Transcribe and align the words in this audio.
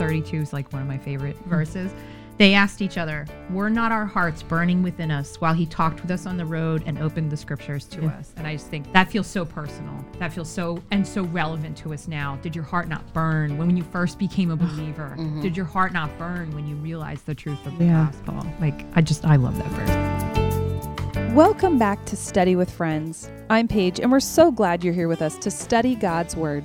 32 0.00 0.36
is 0.38 0.52
like 0.54 0.72
one 0.72 0.80
of 0.80 0.88
my 0.88 0.96
favorite 0.96 1.36
verses. 1.44 1.92
They 2.38 2.54
asked 2.54 2.80
each 2.80 2.96
other, 2.96 3.26
Were 3.50 3.68
not 3.68 3.92
our 3.92 4.06
hearts 4.06 4.42
burning 4.42 4.82
within 4.82 5.10
us 5.10 5.36
while 5.42 5.52
he 5.52 5.66
talked 5.66 6.00
with 6.00 6.10
us 6.10 6.24
on 6.24 6.38
the 6.38 6.46
road 6.46 6.82
and 6.86 6.98
opened 7.00 7.30
the 7.30 7.36
scriptures 7.36 7.84
to 7.88 8.06
us? 8.06 8.32
And 8.38 8.46
I 8.46 8.54
just 8.54 8.68
think 8.68 8.90
that 8.94 9.10
feels 9.10 9.26
so 9.26 9.44
personal. 9.44 10.02
That 10.18 10.32
feels 10.32 10.48
so 10.48 10.82
and 10.90 11.06
so 11.06 11.24
relevant 11.24 11.76
to 11.78 11.92
us 11.92 12.08
now. 12.08 12.36
Did 12.36 12.56
your 12.56 12.64
heart 12.64 12.88
not 12.88 13.12
burn 13.12 13.58
when 13.58 13.66
when 13.66 13.76
you 13.76 13.82
first 13.82 14.18
became 14.18 14.50
a 14.50 14.56
believer? 14.56 15.14
Mm-hmm. 15.18 15.42
Did 15.42 15.54
your 15.54 15.66
heart 15.66 15.92
not 15.92 16.16
burn 16.16 16.50
when 16.54 16.66
you 16.66 16.76
realized 16.76 17.26
the 17.26 17.34
truth 17.34 17.66
of 17.66 17.76
the 17.76 17.84
Yeah. 17.84 18.06
gospel? 18.10 18.46
Like, 18.58 18.86
I 18.94 19.02
just, 19.02 19.26
I 19.26 19.36
love 19.36 19.58
that 19.58 19.68
verse. 19.72 21.34
Welcome 21.34 21.76
back 21.76 22.02
to 22.06 22.16
Study 22.16 22.56
with 22.56 22.70
Friends. 22.70 23.30
I'm 23.50 23.68
Paige, 23.68 24.00
and 24.00 24.10
we're 24.10 24.20
so 24.20 24.50
glad 24.50 24.82
you're 24.82 24.94
here 24.94 25.08
with 25.08 25.20
us 25.20 25.36
to 25.36 25.50
study 25.50 25.94
God's 25.94 26.34
Word. 26.34 26.64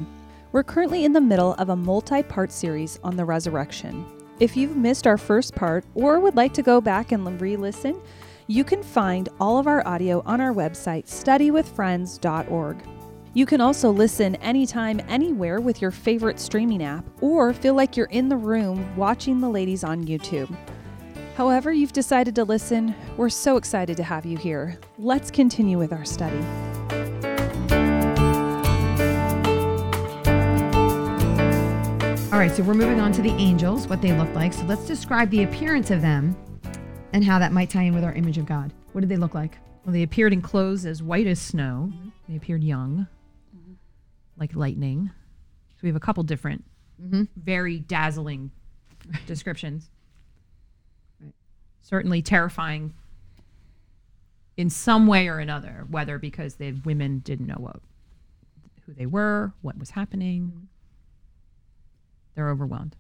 We're 0.55 0.63
currently 0.63 1.03
in 1.03 1.11
the 1.11 1.19
middle 1.19 1.53
of 1.55 1.67
a 1.67 1.75
multi 1.75 2.23
part 2.23 2.49
series 2.49 2.97
on 3.03 3.17
the 3.17 3.25
resurrection. 3.25 4.05
If 4.39 4.55
you've 4.55 4.77
missed 4.77 5.05
our 5.05 5.17
first 5.17 5.53
part 5.53 5.83
or 5.95 6.21
would 6.21 6.37
like 6.37 6.53
to 6.53 6.61
go 6.61 6.79
back 6.79 7.11
and 7.11 7.41
re 7.41 7.57
listen, 7.57 8.01
you 8.47 8.63
can 8.63 8.81
find 8.81 9.27
all 9.41 9.59
of 9.59 9.67
our 9.67 9.85
audio 9.85 10.23
on 10.25 10.39
our 10.39 10.53
website, 10.53 11.07
studywithfriends.org. 11.07 12.77
You 13.33 13.45
can 13.45 13.59
also 13.59 13.91
listen 13.91 14.35
anytime, 14.37 15.01
anywhere 15.09 15.59
with 15.59 15.81
your 15.81 15.91
favorite 15.91 16.39
streaming 16.39 16.81
app, 16.81 17.03
or 17.19 17.51
feel 17.51 17.73
like 17.73 17.97
you're 17.97 18.05
in 18.05 18.29
the 18.29 18.37
room 18.37 18.95
watching 18.95 19.41
the 19.41 19.49
ladies 19.49 19.83
on 19.83 20.05
YouTube. 20.05 20.55
However, 21.35 21.73
you've 21.73 21.91
decided 21.91 22.33
to 22.35 22.45
listen, 22.45 22.95
we're 23.17 23.27
so 23.27 23.57
excited 23.57 23.97
to 23.97 24.03
have 24.03 24.25
you 24.25 24.37
here. 24.37 24.79
Let's 24.97 25.29
continue 25.29 25.77
with 25.77 25.91
our 25.91 26.05
study. 26.05 26.41
All 32.35 32.41
right, 32.41 32.51
so 32.51 32.63
we're 32.63 32.73
moving 32.73 32.99
on 32.99 33.13
to 33.13 33.21
the 33.21 33.31
angels, 33.37 33.87
what 33.87 34.01
they 34.01 34.11
look 34.11 34.27
like. 34.35 34.51
So 34.51 34.65
let's 34.65 34.85
describe 34.85 35.29
the 35.29 35.43
appearance 35.43 35.89
of 35.89 36.01
them 36.01 36.35
and 37.13 37.23
how 37.23 37.39
that 37.39 37.53
might 37.53 37.69
tie 37.69 37.83
in 37.83 37.95
with 37.95 38.03
our 38.03 38.11
image 38.11 38.37
of 38.37 38.45
God. 38.45 38.73
What 38.91 38.99
did 38.99 39.09
they 39.09 39.15
look 39.15 39.33
like? 39.33 39.57
Well, 39.85 39.93
they 39.93 40.03
appeared 40.03 40.33
in 40.33 40.41
clothes 40.41 40.85
as 40.85 41.01
white 41.01 41.27
as 41.27 41.39
snow. 41.39 41.93
Mm-hmm. 41.93 42.09
They 42.27 42.35
appeared 42.35 42.61
young, 42.61 43.07
mm-hmm. 43.55 43.73
like 44.35 44.53
lightning. 44.53 45.11
So 45.75 45.79
we 45.83 45.87
have 45.87 45.95
a 45.95 46.01
couple 46.01 46.23
different, 46.23 46.65
mm-hmm. 47.01 47.23
very 47.37 47.79
dazzling 47.79 48.51
descriptions. 49.27 49.89
Certainly 51.83 52.23
terrifying 52.23 52.95
in 54.57 54.69
some 54.69 55.07
way 55.07 55.29
or 55.29 55.39
another, 55.39 55.85
whether 55.89 56.19
because 56.19 56.55
the 56.55 56.73
women 56.83 57.19
didn't 57.19 57.47
know 57.47 57.55
what, 57.59 57.77
who 58.85 58.93
they 58.93 59.05
were, 59.05 59.53
what 59.61 59.77
was 59.77 59.91
happening. 59.91 60.67
They're 62.35 62.49
overwhelmed. 62.49 62.95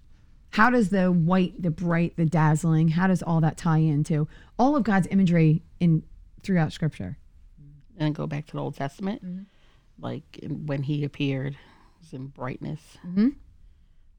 How 0.51 0.69
does 0.69 0.89
the 0.89 1.11
white, 1.11 1.61
the 1.61 1.69
bright, 1.71 2.15
the 2.15 2.25
dazzling, 2.25 2.89
how 2.89 3.07
does 3.07 3.21
all 3.21 3.41
that 3.41 3.57
tie 3.57 3.79
into 3.79 4.27
all 4.57 4.75
of 4.75 4.83
God's 4.83 5.07
imagery 5.11 5.61
in 5.79 6.03
throughout 6.43 6.71
scripture? 6.73 7.17
and 7.97 8.13
go 8.13 8.27
back 8.27 8.45
to 8.47 8.53
the 8.53 8.59
Old 8.59 8.75
Testament, 8.75 9.23
Mm-hmm. 9.25 9.43
like 9.99 10.39
when 10.43 10.83
he 10.83 11.05
appeared, 11.05 11.53
it 11.53 11.59
was 12.01 12.11
in 12.13 12.27
brightness. 12.27 12.81
Mm-hmm. 13.07 13.29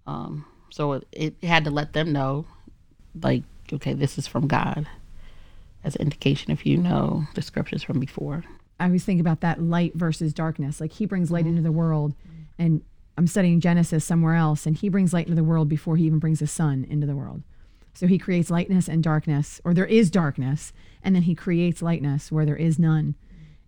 Um, 0.07 0.47
so 0.71 0.93
it, 0.95 1.07
it 1.13 1.45
had 1.45 1.65
to 1.65 1.71
let 1.71 1.93
them 1.93 2.11
know, 2.13 2.47
like, 3.23 3.43
okay, 3.71 3.93
this 3.93 4.17
is 4.17 4.27
from 4.27 4.47
God, 4.47 4.87
as 5.85 5.95
an 5.97 6.03
indication 6.03 6.53
if 6.53 6.65
you 6.65 6.79
know 6.79 7.25
the 7.35 7.43
scriptures 7.43 7.83
from 7.83 8.01
before. 8.01 8.45
I 8.81 8.87
always 8.87 9.05
think 9.05 9.21
about 9.21 9.41
that 9.43 9.61
light 9.63 9.95
versus 9.95 10.33
darkness. 10.33 10.81
Like 10.81 10.93
he 10.93 11.05
brings 11.07 11.31
light 11.31 11.47
into 11.47 11.61
the 11.63 11.73
world, 11.73 12.15
and 12.59 12.83
I'm 13.17 13.27
studying 13.27 13.61
Genesis 13.61 14.05
somewhere 14.05 14.35
else, 14.35 14.67
and 14.67 14.77
he 14.77 14.89
brings 14.89 15.13
light 15.13 15.27
into 15.27 15.37
the 15.37 15.45
world 15.45 15.69
before 15.69 15.97
he 15.97 16.05
even 16.05 16.19
brings 16.19 16.41
the 16.41 16.47
sun 16.47 16.87
into 16.89 17.07
the 17.07 17.17
world. 17.17 17.43
So 17.95 18.07
he 18.07 18.19
creates 18.19 18.51
lightness 18.51 18.89
and 18.89 19.03
darkness, 19.03 19.61
or 19.65 19.73
there 19.73 19.87
is 19.87 20.11
darkness, 20.11 20.73
and 21.03 21.15
then 21.15 21.23
he 21.23 21.35
creates 21.35 21.81
lightness 21.81 22.31
where 22.31 22.45
there 22.45 22.57
is 22.57 22.79
none. 22.79 23.15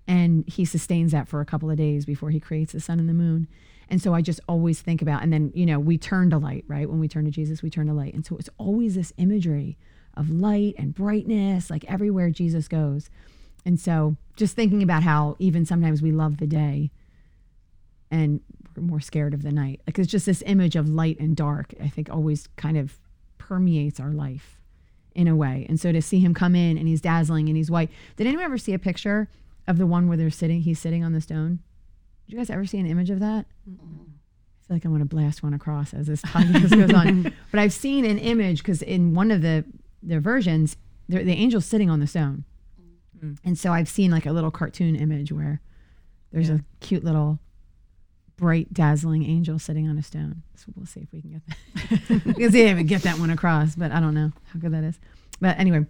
And 0.06 0.44
he 0.47 0.64
sustains 0.64 1.12
that 1.12 1.28
for 1.28 1.41
a 1.41 1.47
couple 1.47 1.70
of 1.70 1.78
days 1.78 2.04
before 2.04 2.31
he 2.31 2.41
creates 2.41 2.72
the 2.72 2.81
sun 2.81 2.98
and 2.98 3.08
the 3.08 3.14
moon. 3.14 3.48
And 3.88 4.03
so 4.03 4.12
I 4.12 4.20
just 4.20 4.41
always 4.47 4.82
think 4.82 5.00
about, 5.00 5.22
and 5.22 5.32
then, 5.32 5.50
you 5.54 5.64
know, 5.64 5.78
we 5.78 5.97
turn 5.97 6.28
to 6.31 6.38
light, 6.38 6.64
right? 6.69 6.88
When 6.88 7.00
we 7.00 7.08
turn 7.08 7.25
to 7.25 7.31
Jesus, 7.31 7.62
we 7.62 7.70
turn 7.70 7.87
to 7.87 7.94
light. 7.94 8.12
And 8.12 8.26
so 8.26 8.37
it's 8.37 8.50
always 8.58 8.94
this 8.94 9.14
imagery 9.16 9.78
of 10.14 10.28
light 10.28 10.75
and 10.76 10.94
brightness, 10.94 11.70
like 11.70 11.84
everywhere 11.87 12.28
Jesus 12.28 12.69
goes. 12.69 13.08
And 13.64 13.81
so 13.81 14.16
just 14.37 14.54
thinking 14.56 14.82
about 14.82 15.04
how 15.04 15.37
even 15.38 15.64
sometimes 15.64 16.03
we 16.03 16.12
love 16.12 16.37
the 16.37 16.47
day 16.47 16.91
and 18.10 18.41
more 18.82 19.00
scared 19.00 19.34
of 19.34 19.42
the 19.42 19.52
night. 19.52 19.80
Like 19.86 19.98
it's 19.98 20.10
just 20.10 20.26
this 20.26 20.42
image 20.46 20.76
of 20.76 20.88
light 20.88 21.18
and 21.20 21.36
dark, 21.36 21.74
I 21.82 21.88
think 21.88 22.10
always 22.10 22.48
kind 22.56 22.76
of 22.76 22.98
permeates 23.38 24.00
our 24.00 24.10
life 24.10 24.58
in 25.14 25.26
a 25.26 25.34
way. 25.34 25.66
And 25.68 25.80
so 25.80 25.90
to 25.92 26.00
see 26.00 26.20
him 26.20 26.34
come 26.34 26.54
in 26.54 26.78
and 26.78 26.86
he's 26.86 27.00
dazzling 27.00 27.48
and 27.48 27.56
he's 27.56 27.70
white. 27.70 27.90
Did 28.16 28.26
anyone 28.26 28.44
ever 28.44 28.58
see 28.58 28.74
a 28.74 28.78
picture 28.78 29.28
of 29.66 29.78
the 29.78 29.86
one 29.86 30.06
where 30.08 30.16
they're 30.16 30.30
sitting, 30.30 30.60
he's 30.60 30.78
sitting 30.78 31.02
on 31.02 31.12
the 31.12 31.20
stone? 31.20 31.60
Did 32.26 32.32
you 32.32 32.38
guys 32.38 32.50
ever 32.50 32.66
see 32.66 32.78
an 32.78 32.86
image 32.86 33.10
of 33.10 33.20
that? 33.20 33.46
I 33.66 34.66
feel 34.66 34.76
like 34.76 34.86
I 34.86 34.88
want 34.88 35.00
to 35.00 35.06
blast 35.06 35.42
one 35.42 35.54
across 35.54 35.94
as 35.94 36.06
this 36.06 36.22
podcast 36.26 36.70
goes 36.70 36.92
on. 36.92 37.32
But 37.50 37.60
I've 37.60 37.72
seen 37.72 38.04
an 38.04 38.18
image 38.18 38.58
because 38.58 38.82
in 38.82 39.14
one 39.14 39.30
of 39.30 39.42
the 39.42 39.64
the 40.02 40.20
versions, 40.20 40.76
the, 41.08 41.24
the 41.24 41.32
angel's 41.32 41.64
sitting 41.64 41.90
on 41.90 41.98
the 41.98 42.06
stone, 42.06 42.44
mm. 43.24 43.38
and 43.42 43.58
so 43.58 43.72
I've 43.72 43.88
seen 43.88 44.10
like 44.10 44.26
a 44.26 44.32
little 44.32 44.50
cartoon 44.50 44.94
image 44.94 45.32
where 45.32 45.60
there's 46.30 46.50
a 46.50 46.60
cute 46.80 47.02
little 47.02 47.38
bright, 48.38 48.72
dazzling 48.72 49.25
angel 49.25 49.59
sitting 49.59 49.87
on 49.88 49.99
a 49.99 50.03
stone. 50.03 50.43
So 50.54 50.66
we'll 50.75 50.87
see 50.87 51.00
if 51.00 51.12
we 51.12 51.21
can 51.21 51.31
get 51.32 51.43
that. 51.47 52.37
see 52.53 52.62
if 52.62 52.76
we 52.76 52.84
get 52.84 53.03
that 53.03 53.19
one 53.19 53.31
across, 53.31 53.76
but 53.76 53.93
I 53.93 54.00
don't 54.00 54.15
know 54.15 54.32
how 54.53 54.59
good 54.59 54.72
that 54.72 54.84
is. 54.84 54.99
But 55.41 55.59
anyway, 55.59 55.84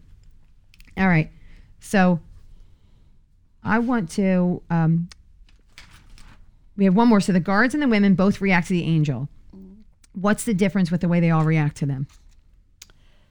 all 0.96 1.06
right. 1.06 1.30
So 1.78 2.20
I 3.62 3.78
want 3.78 4.10
to. 4.12 4.62
Um, 4.68 5.08
we 6.76 6.84
have 6.84 6.94
one 6.94 7.08
more. 7.08 7.20
So 7.20 7.32
the 7.32 7.40
guards 7.40 7.74
and 7.74 7.82
the 7.82 7.88
women 7.88 8.14
both 8.14 8.40
react 8.40 8.68
to 8.68 8.72
the 8.72 8.84
angel. 8.84 9.28
What's 10.12 10.44
the 10.44 10.54
difference 10.54 10.90
with 10.90 11.00
the 11.00 11.08
way 11.08 11.20
they 11.20 11.30
all 11.30 11.44
react 11.44 11.76
to 11.78 11.86
them 11.86 12.08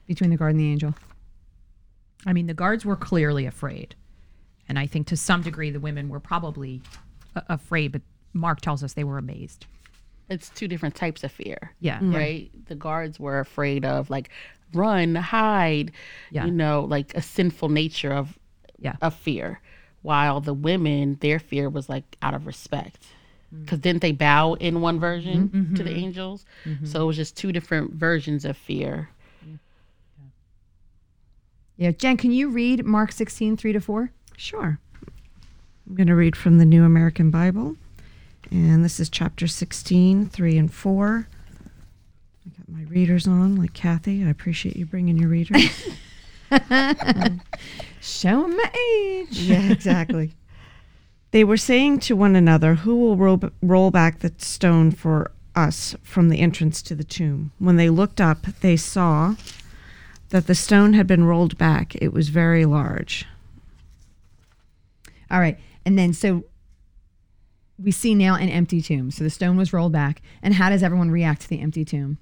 between 0.05 0.29
the 0.29 0.37
guard 0.37 0.51
and 0.51 0.59
the 0.59 0.71
angel? 0.71 0.95
I 2.25 2.33
mean, 2.33 2.47
the 2.47 2.53
guards 2.53 2.85
were 2.85 2.95
clearly 2.95 3.45
afraid. 3.45 3.95
And 4.69 4.77
I 4.77 4.85
think 4.85 5.07
to 5.07 5.17
some 5.17 5.41
degree 5.41 5.69
the 5.69 5.79
women 5.79 6.09
were 6.09 6.19
probably 6.19 6.81
afraid, 7.35 7.91
but 7.93 8.01
Mark 8.37 8.61
tells 8.61 8.83
us 8.83 8.93
they 8.93 9.03
were 9.03 9.17
amazed. 9.17 9.65
It's 10.29 10.49
two 10.49 10.67
different 10.67 10.95
types 10.95 11.23
of 11.23 11.31
fear. 11.31 11.57
Mm-hmm. 11.81 12.11
Yeah. 12.11 12.17
Right? 12.17 12.51
The 12.67 12.75
guards 12.75 13.19
were 13.19 13.39
afraid 13.39 13.85
of, 13.85 14.09
like, 14.09 14.29
run, 14.73 15.15
hide, 15.15 15.91
Yeah. 16.31 16.45
you 16.45 16.51
know, 16.51 16.81
like 16.81 17.15
a 17.15 17.21
sinful 17.21 17.69
nature 17.69 18.13
of, 18.13 18.37
Yeah. 18.79 18.95
of 19.01 19.15
fear. 19.15 19.61
While 20.01 20.41
the 20.41 20.53
women, 20.53 21.17
their 21.21 21.39
fear 21.39 21.69
was 21.69 21.89
like 21.89 22.17
out 22.21 22.33
of 22.33 22.45
respect. 22.45 23.05
Mm. 23.53 23.61
Because 23.61 23.79
didn't 23.79 24.01
they 24.01 24.11
bow 24.11 24.53
in 24.55 24.81
one 24.81 24.99
version 24.99 25.49
mm-hmm. 25.49 25.75
to 25.75 25.83
the 25.83 25.89
mm-hmm. 25.89 25.99
angels? 25.99 26.45
So 26.83 27.03
it 27.03 27.05
was 27.05 27.15
just 27.15 27.35
two 27.35 27.51
different 27.51 27.93
versions 27.93 28.45
of 28.45 28.57
fear. 28.57 29.09
Yeah, 31.77 31.91
Jen, 31.91 32.17
can 32.17 32.31
you 32.31 32.49
read 32.49 32.85
Mark 32.85 33.11
16, 33.11 33.55
3 33.55 33.73
to 33.73 33.79
4? 33.79 34.11
Sure. 34.35 34.79
I'm 35.87 35.95
going 35.95 36.07
to 36.07 36.15
read 36.15 36.35
from 36.35 36.57
the 36.57 36.65
New 36.65 36.83
American 36.83 37.29
Bible. 37.29 37.75
And 38.51 38.83
this 38.83 38.99
is 38.99 39.09
chapter 39.09 39.47
16, 39.47 40.27
3 40.29 40.57
and 40.57 40.73
4. 40.73 41.27
I 42.45 42.49
got 42.57 42.69
my 42.69 42.83
readers 42.89 43.27
on, 43.27 43.55
like 43.57 43.73
Kathy. 43.73 44.23
I 44.23 44.29
appreciate 44.29 44.75
you 44.75 44.85
bringing 44.85 45.17
your 45.17 45.29
readers. 45.29 45.61
Um, 46.49 47.41
Show 47.99 48.45
'em 48.45 48.55
my 48.55 48.71
age. 48.95 49.37
yeah, 49.37 49.69
exactly. 49.69 50.31
They 51.31 51.43
were 51.43 51.57
saying 51.57 51.99
to 51.99 52.15
one 52.15 52.37
another, 52.37 52.75
Who 52.75 52.95
will 52.95 53.17
roll, 53.17 53.41
roll 53.61 53.91
back 53.91 54.19
the 54.19 54.33
stone 54.37 54.91
for 54.91 55.31
us 55.57 55.93
from 56.03 56.29
the 56.29 56.39
entrance 56.39 56.81
to 56.83 56.95
the 56.95 57.03
tomb? 57.03 57.51
When 57.59 57.75
they 57.75 57.89
looked 57.89 58.21
up, 58.21 58.43
they 58.61 58.77
saw 58.77 59.35
that 60.29 60.47
the 60.47 60.55
stone 60.55 60.93
had 60.93 61.05
been 61.05 61.25
rolled 61.25 61.57
back. 61.57 61.95
It 61.97 62.13
was 62.13 62.29
very 62.29 62.63
large. 62.63 63.25
All 65.29 65.41
right. 65.41 65.59
And 65.85 65.99
then 65.99 66.13
so 66.13 66.45
we 67.81 67.91
see 67.91 68.15
now 68.15 68.35
an 68.35 68.49
empty 68.49 68.81
tomb. 68.81 69.11
So 69.11 69.23
the 69.23 69.29
stone 69.29 69.57
was 69.57 69.73
rolled 69.73 69.91
back. 69.91 70.21
And 70.41 70.55
how 70.55 70.69
does 70.69 70.83
everyone 70.83 71.11
react 71.11 71.41
to 71.41 71.49
the 71.49 71.59
empty 71.59 71.85
tomb? 71.85 72.17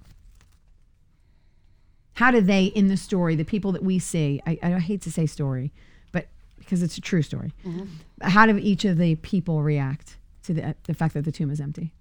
How 2.13 2.31
do 2.31 2.41
they, 2.41 2.65
in 2.65 2.87
the 2.87 2.97
story, 2.97 3.35
the 3.35 3.43
people 3.43 3.71
that 3.73 3.83
we 3.83 3.99
see, 3.99 4.41
I, 4.45 4.57
I 4.61 4.79
hate 4.79 5.01
to 5.01 5.11
say 5.11 5.25
story, 5.25 5.73
but 6.11 6.27
because 6.57 6.81
it's 6.81 6.97
a 6.97 7.01
true 7.01 7.21
story, 7.21 7.53
mm-hmm. 7.65 7.85
how 8.21 8.45
do 8.45 8.57
each 8.57 8.85
of 8.85 8.97
the 8.97 9.15
people 9.15 9.63
react 9.63 10.17
to 10.43 10.53
the, 10.53 10.75
the 10.83 10.93
fact 10.93 11.13
that 11.13 11.25
the 11.25 11.31
tomb 11.31 11.51
is 11.51 11.59
empty? 11.59 11.93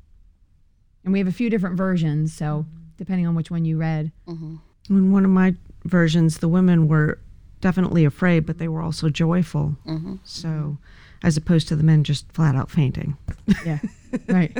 And 1.02 1.12
we 1.12 1.18
have 1.18 1.28
a 1.28 1.32
few 1.32 1.50
different 1.50 1.76
versions. 1.76 2.32
So 2.32 2.44
mm-hmm. 2.44 2.84
depending 2.96 3.26
on 3.26 3.34
which 3.34 3.50
one 3.50 3.64
you 3.64 3.76
read, 3.76 4.12
mm-hmm. 4.28 4.56
In 4.90 5.12
one 5.12 5.24
of 5.24 5.30
my 5.30 5.54
versions, 5.84 6.38
the 6.38 6.48
women 6.48 6.88
were 6.88 7.18
definitely 7.62 8.04
afraid, 8.04 8.44
but 8.44 8.58
they 8.58 8.68
were 8.68 8.82
also 8.82 9.08
joyful. 9.08 9.76
So, 10.24 10.76
as 11.24 11.36
opposed 11.36 11.66
to 11.68 11.76
the 11.76 11.82
men 11.82 12.04
just 12.04 12.30
flat 12.32 12.54
out 12.54 12.70
fainting. 12.70 13.16
yeah, 13.66 13.78
right. 14.28 14.56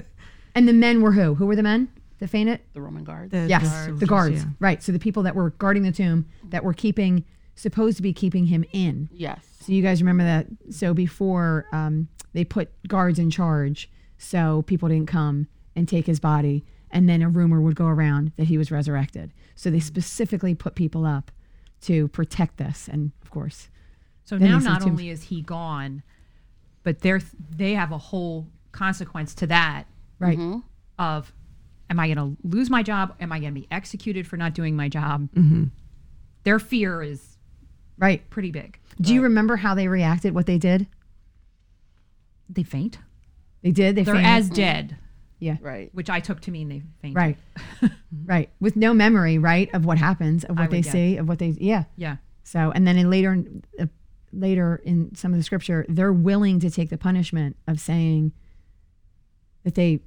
And 0.57 0.67
the 0.69 0.73
men 0.73 1.01
were 1.03 1.13
who? 1.13 1.35
Who 1.35 1.47
were 1.47 1.57
the 1.57 1.63
men? 1.63 1.89
that 2.21 2.29
fainted? 2.29 2.61
The 2.75 2.81
Roman 2.81 3.03
guards. 3.05 3.33
The- 3.33 3.47
Yes, 3.49 3.69
soldiers, 3.71 4.01
the 4.01 4.07
guards. 4.07 4.37
yeah. 4.45 4.51
Right. 4.61 4.83
So 4.83 4.93
the 4.93 4.99
people 5.01 5.25
that 5.25 5.35
were 5.35 5.51
guarding 5.51 5.83
the 5.83 5.91
tomb 5.93 6.27
that 6.51 6.63
were 6.65 6.73
keeping, 6.73 7.25
supposed 7.57 7.97
to 7.97 8.03
be 8.03 8.13
keeping 8.13 8.47
him 8.47 8.65
in. 8.73 9.09
yes. 9.13 9.45
So 9.61 9.73
you 9.73 9.83
guys 9.83 10.01
remember 10.03 10.23
that? 10.25 10.47
So 10.71 10.93
before 10.95 11.67
um, 11.73 12.09
they 12.35 12.45
put 12.45 12.71
guards 12.87 13.19
in 13.19 13.31
charge, 13.31 13.91
so 14.19 14.63
people 14.63 14.89
didn't 14.89 15.07
come 15.09 15.49
and 15.75 15.89
take 15.89 16.07
his 16.07 16.21
body, 16.21 16.65
and 16.91 17.09
then 17.09 17.21
a 17.23 17.29
rumor 17.29 17.61
would 17.61 17.75
go 17.75 17.87
around 17.87 18.33
that 18.37 18.45
he 18.45 18.57
was 18.59 18.71
resurrected. 18.71 19.33
So 19.57 19.71
they 19.71 19.81
specifically 19.81 20.55
put 20.55 20.75
people 20.77 21.05
up 21.07 21.31
to 21.83 22.09
protect 22.09 22.59
this, 22.59 22.89
and 22.89 23.11
of 23.23 23.31
course, 23.31 23.69
So 24.25 24.39
now 24.39 24.59
not 24.59 24.83
only 24.87 25.11
is 25.11 25.25
he 25.25 25.41
gone, 25.43 26.03
but 26.85 27.01
they're 27.01 27.21
they 27.51 27.75
have 27.75 27.91
a 27.91 27.99
whole 27.99 28.47
consequence 28.73 29.35
to 29.35 29.47
that 29.49 29.85
right? 30.21 30.39
of 30.99 31.33
am 31.91 31.99
I 32.01 32.07
going 32.13 32.17
to 32.37 32.37
lose 32.49 32.71
my 32.71 32.83
job? 32.83 33.15
Am 33.21 33.31
I 33.33 33.41
going 33.41 33.53
to 33.55 33.61
be 33.61 33.67
executed 33.71 34.27
for 34.27 34.37
not 34.37 34.55
doing 34.55 34.75
my 34.77 34.89
job? 34.89 35.29
Mm-hmm. 35.35 35.65
Their 36.45 36.59
fear 36.59 37.03
is 37.03 37.37
Right. 37.99 38.29
pretty 38.31 38.51
big. 38.51 38.79
Do 39.01 39.13
you 39.15 39.23
remember 39.23 39.57
how 39.57 39.75
they 39.75 39.87
reacted? 39.89 40.35
What 40.35 40.47
they 40.47 40.59
did? 40.59 40.87
They 42.49 42.63
faint. 42.63 42.99
They 43.63 43.71
did. 43.71 43.97
They 43.97 44.03
They're 44.05 44.15
fainted? 44.15 44.31
as 44.31 44.51
dead, 44.51 44.97
Yeah. 45.39 45.57
Right. 45.61 45.91
which 45.95 46.11
I 46.11 46.21
took 46.21 46.41
to 46.43 46.51
mean 46.51 46.69
they 46.69 46.83
fainted. 47.01 47.17
right, 47.17 47.37
right, 48.27 48.51
with 48.61 48.77
no 48.77 48.93
memory, 48.95 49.39
right, 49.39 49.73
of 49.75 49.85
what 49.85 49.99
happens, 49.99 50.45
of 50.45 50.59
I 50.59 50.63
what 50.63 50.71
they 50.71 50.79
would 50.79 50.87
see, 50.87 51.17
of 51.17 51.29
what 51.29 51.39
they, 51.39 51.49
yeah. 51.59 51.85
Yeah. 51.97 52.17
So, 52.43 52.71
and 52.75 52.87
then 52.87 52.99
in 52.99 53.09
later, 53.11 53.43
uh, 53.81 53.87
later 54.39 54.81
in 54.85 55.15
some 55.15 55.33
of 55.33 55.39
the 55.39 55.45
scripture, 55.45 55.85
they're 55.89 56.13
willing 56.13 56.61
to 56.61 56.71
take 56.71 56.91
the 56.91 56.99
punishment 56.99 57.57
of 57.67 57.81
saying 57.81 58.33
that 59.65 59.75
they 59.75 60.01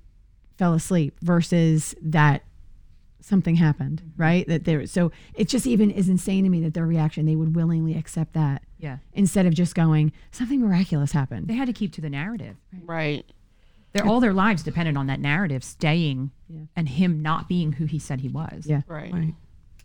fell 0.58 0.74
asleep 0.74 1.18
versus 1.22 1.96
that 2.02 2.44
something 3.20 3.56
happened, 3.56 4.02
mm-hmm. 4.04 4.22
right? 4.22 4.48
That 4.48 4.66
there. 4.66 4.86
So 4.88 5.12
it 5.34 5.48
just 5.48 5.68
even 5.68 5.92
is 5.92 6.10
insane 6.10 6.44
to 6.44 6.50
me 6.50 6.62
that 6.62 6.74
their 6.74 6.86
reaction 6.86 7.26
they 7.26 7.36
would 7.36 7.56
willingly 7.56 7.98
accept 7.98 8.34
that 8.34 8.64
Yeah. 8.80 8.98
instead 9.14 9.46
of 9.46 9.54
just 9.54 9.76
going 9.76 10.12
something 10.32 10.62
miraculous 10.62 11.12
happened. 11.12 11.48
They 11.48 11.56
had 11.56 11.68
to 11.68 11.74
keep 11.74 11.92
to 11.94 12.02
the 12.02 12.10
narrative. 12.10 12.56
Right. 12.86 13.26
Their 13.94 14.06
all 14.06 14.20
their 14.20 14.34
lives 14.34 14.64
depended 14.64 14.98
on 14.98 15.08
that 15.08 15.20
narrative 15.20 15.64
staying 15.64 16.32
Yeah. 16.48 16.62
and 16.76 16.88
him 16.90 17.22
not 17.22 17.48
being 17.48 17.74
who 17.74 17.86
he 17.86 18.00
said 18.00 18.22
he 18.22 18.30
was. 18.30 18.66
Yeah. 18.66 18.82
Right. 18.88 19.12
Right. 19.12 19.34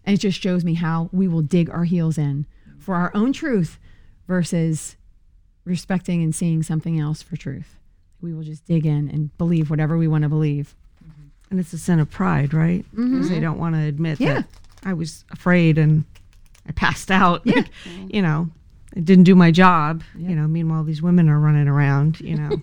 And 0.04 0.14
it 0.14 0.18
just 0.18 0.40
shows 0.40 0.64
me 0.64 0.74
how 0.74 1.08
we 1.12 1.28
will 1.28 1.42
dig 1.42 1.70
our 1.70 1.84
heels 1.84 2.18
in 2.18 2.46
mm-hmm. 2.68 2.80
for 2.80 2.94
our 2.94 3.10
own 3.14 3.32
truth 3.32 3.78
versus 4.32 4.96
respecting 5.66 6.22
and 6.22 6.34
seeing 6.34 6.62
something 6.62 6.98
else 6.98 7.20
for 7.22 7.36
truth. 7.36 7.76
We 8.22 8.32
will 8.32 8.42
just 8.42 8.64
dig 8.64 8.86
in 8.86 9.10
and 9.10 9.36
believe 9.36 9.68
whatever 9.68 9.98
we 9.98 10.08
want 10.08 10.22
to 10.22 10.30
believe. 10.30 10.74
Mm-hmm. 11.04 11.22
And 11.50 11.60
it's 11.60 11.74
a 11.74 11.78
sin 11.78 12.00
of 12.00 12.10
pride, 12.10 12.54
right? 12.54 12.82
Mm-hmm. 12.92 13.12
Because 13.12 13.28
they 13.28 13.40
don't 13.40 13.58
want 13.58 13.74
to 13.74 13.82
admit 13.82 14.20
Yeah. 14.20 14.34
that 14.36 14.46
I 14.84 14.94
was 14.94 15.26
afraid 15.30 15.76
and 15.76 16.04
I 16.66 16.72
passed 16.72 17.10
out. 17.10 17.42
Yeah. 17.44 17.56
Like, 17.56 17.68
you 18.08 18.22
know, 18.22 18.48
I 18.96 19.00
didn't 19.00 19.24
do 19.24 19.34
my 19.34 19.50
job. 19.50 20.02
You 20.16 20.34
know, 20.34 20.48
meanwhile, 20.48 20.82
these 20.82 21.02
women 21.02 21.28
are 21.28 21.38
running 21.38 21.68
around, 21.68 22.18
you 22.20 22.36
know. 22.36 22.56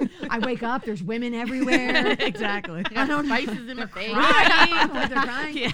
I 0.34 0.38
wake 0.38 0.64
up, 0.64 0.84
there's 0.84 1.02
women 1.02 1.32
everywhere. 1.32 2.16
exactly. 2.18 2.82
I 2.96 3.06
don't 3.06 3.26
spices 3.26 3.68
in 3.68 3.76
the 3.76 3.86
face. 3.86 4.12
They're 4.12 5.22
crying. 5.22 5.72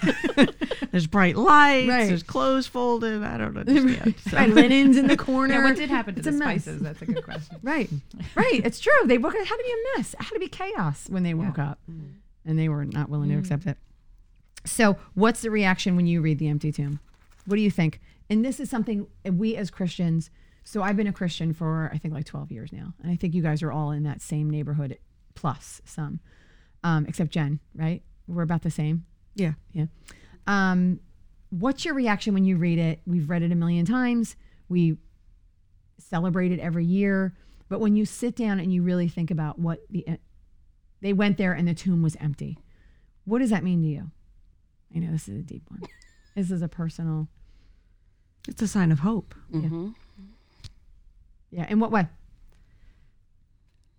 There's 0.91 1.07
bright 1.07 1.37
lights, 1.37 1.89
Right. 1.89 2.09
there's 2.09 2.25
clothes 2.25 2.67
folded. 2.67 3.23
I 3.23 3.39
don't 3.39 3.57
understand. 3.57 4.15
So- 4.29 4.37
Right, 4.37 4.51
linens 4.51 4.97
in 4.97 5.07
the 5.07 5.17
corner. 5.17 5.55
Yeah, 5.55 5.65
what 5.65 5.77
did 5.77 5.89
happen 5.89 6.15
to 6.15 6.21
It's 6.21 6.27
the 6.29 6.37
spices? 6.37 6.83
That's 6.83 7.01
a 7.01 7.07
good 7.07 7.25
question. 7.25 7.59
Right, 7.62 7.89
right. 8.35 8.61
It's 8.65 8.81
true. 8.81 8.93
They 9.07 9.17
woke. 9.17 9.35
Up. 9.35 9.41
It 9.41 9.47
had 9.47 9.57
to 9.57 9.62
be 9.62 9.71
a 9.71 9.99
mess. 9.99 10.15
It 10.15 10.23
had 10.23 10.35
to 10.35 10.41
be 10.41 10.49
chaos 10.49 11.06
when 11.09 11.23
they 11.23 11.33
woke 11.33 11.59
up, 11.59 11.79
mm-hmm. 11.89 12.09
and 12.45 12.59
they 12.59 12.69
were 12.69 12.85
not 12.85 13.09
willing 13.09 13.29
to 13.29 13.37
mm-hmm. 13.37 13.41
accept 13.41 13.67
it. 13.67 13.79
So, 14.65 14.97
what's 15.15 15.43
the 15.43 15.51
reaction 15.51 15.95
when 15.95 16.06
you 16.06 16.21
read 16.21 16.39
the 16.39 16.49
empty 16.49 16.73
tomb? 16.73 16.99
What 17.47 17.56
do 17.56 17.63
you 17.63 17.71
think? 17.71 18.01
And 18.29 18.45
this 18.45 18.59
is 18.59 18.69
something 18.69 19.06
we 19.25 19.56
as 19.56 19.71
Christians. 19.71 20.31
So 20.65 20.83
I've 20.83 20.97
been 20.97 21.07
a 21.07 21.12
Christian 21.12 21.53
for 21.53 21.91
I 21.93 21.99
think 21.99 22.15
like 22.15 22.25
twelve 22.27 22.51
years 22.53 22.73
now, 22.73 22.95
and 23.03 23.11
I 23.11 23.17
think 23.17 23.35
you 23.35 23.43
guys 23.43 23.62
are 23.62 23.73
all 23.73 23.91
in 23.91 24.03
that 24.05 24.21
same 24.23 24.49
neighborhood, 24.51 24.99
plus 25.35 25.81
some, 25.85 26.21
um, 26.85 27.07
except 27.07 27.31
Jen. 27.31 27.61
Right? 27.75 28.03
We're 28.29 28.43
about 28.43 28.62
the 28.62 28.71
same. 28.71 29.07
yeah. 29.35 29.53
Yeah. 29.73 29.87
Um, 30.47 31.01
what's 31.51 31.85
your 31.85 31.95
reaction 31.95 32.35
when 32.35 32.45
you 32.45 32.57
read 32.57 32.79
it? 32.79 33.01
We've 33.07 33.29
read 33.29 33.43
it 33.43 33.51
a 33.53 33.57
million 33.57 33.85
times. 33.85 34.37
We 34.69 34.97
celebrate 35.99 36.53
it 36.53 36.61
every 36.61 36.85
year. 36.85 37.35
But 37.69 37.81
when 37.81 37.95
you 37.97 38.05
sit 38.05 38.35
down 38.37 38.59
and 38.61 38.73
you 38.73 38.83
really 38.83 39.09
think 39.09 39.31
about 39.31 39.59
what 39.59 39.81
the 39.91 40.05
they 41.01 41.13
went 41.13 41.39
there 41.39 41.53
and 41.53 41.67
the 41.69 41.75
tomb 41.75 42.03
was 42.03 42.17
empty, 42.21 42.59
what 43.25 43.39
does 43.39 43.51
that 43.51 43.65
mean 43.65 43.83
to 43.83 43.89
you? 43.89 44.11
I 44.95 44.99
know 44.99 45.13
this 45.13 45.29
is 45.29 45.39
a 45.39 45.43
deep 45.43 45.63
one. 45.69 45.83
This 46.37 46.53
is 46.53 46.63
a 46.63 46.69
personal. 46.69 47.27
It's 48.49 48.63
a 48.63 48.69
sign 48.69 48.93
of 48.93 49.01
hope. 49.01 49.35
hmm 49.51 49.63
Yeah. 49.89 49.91
In 51.69 51.81
what 51.81 51.91
way? 51.91 52.06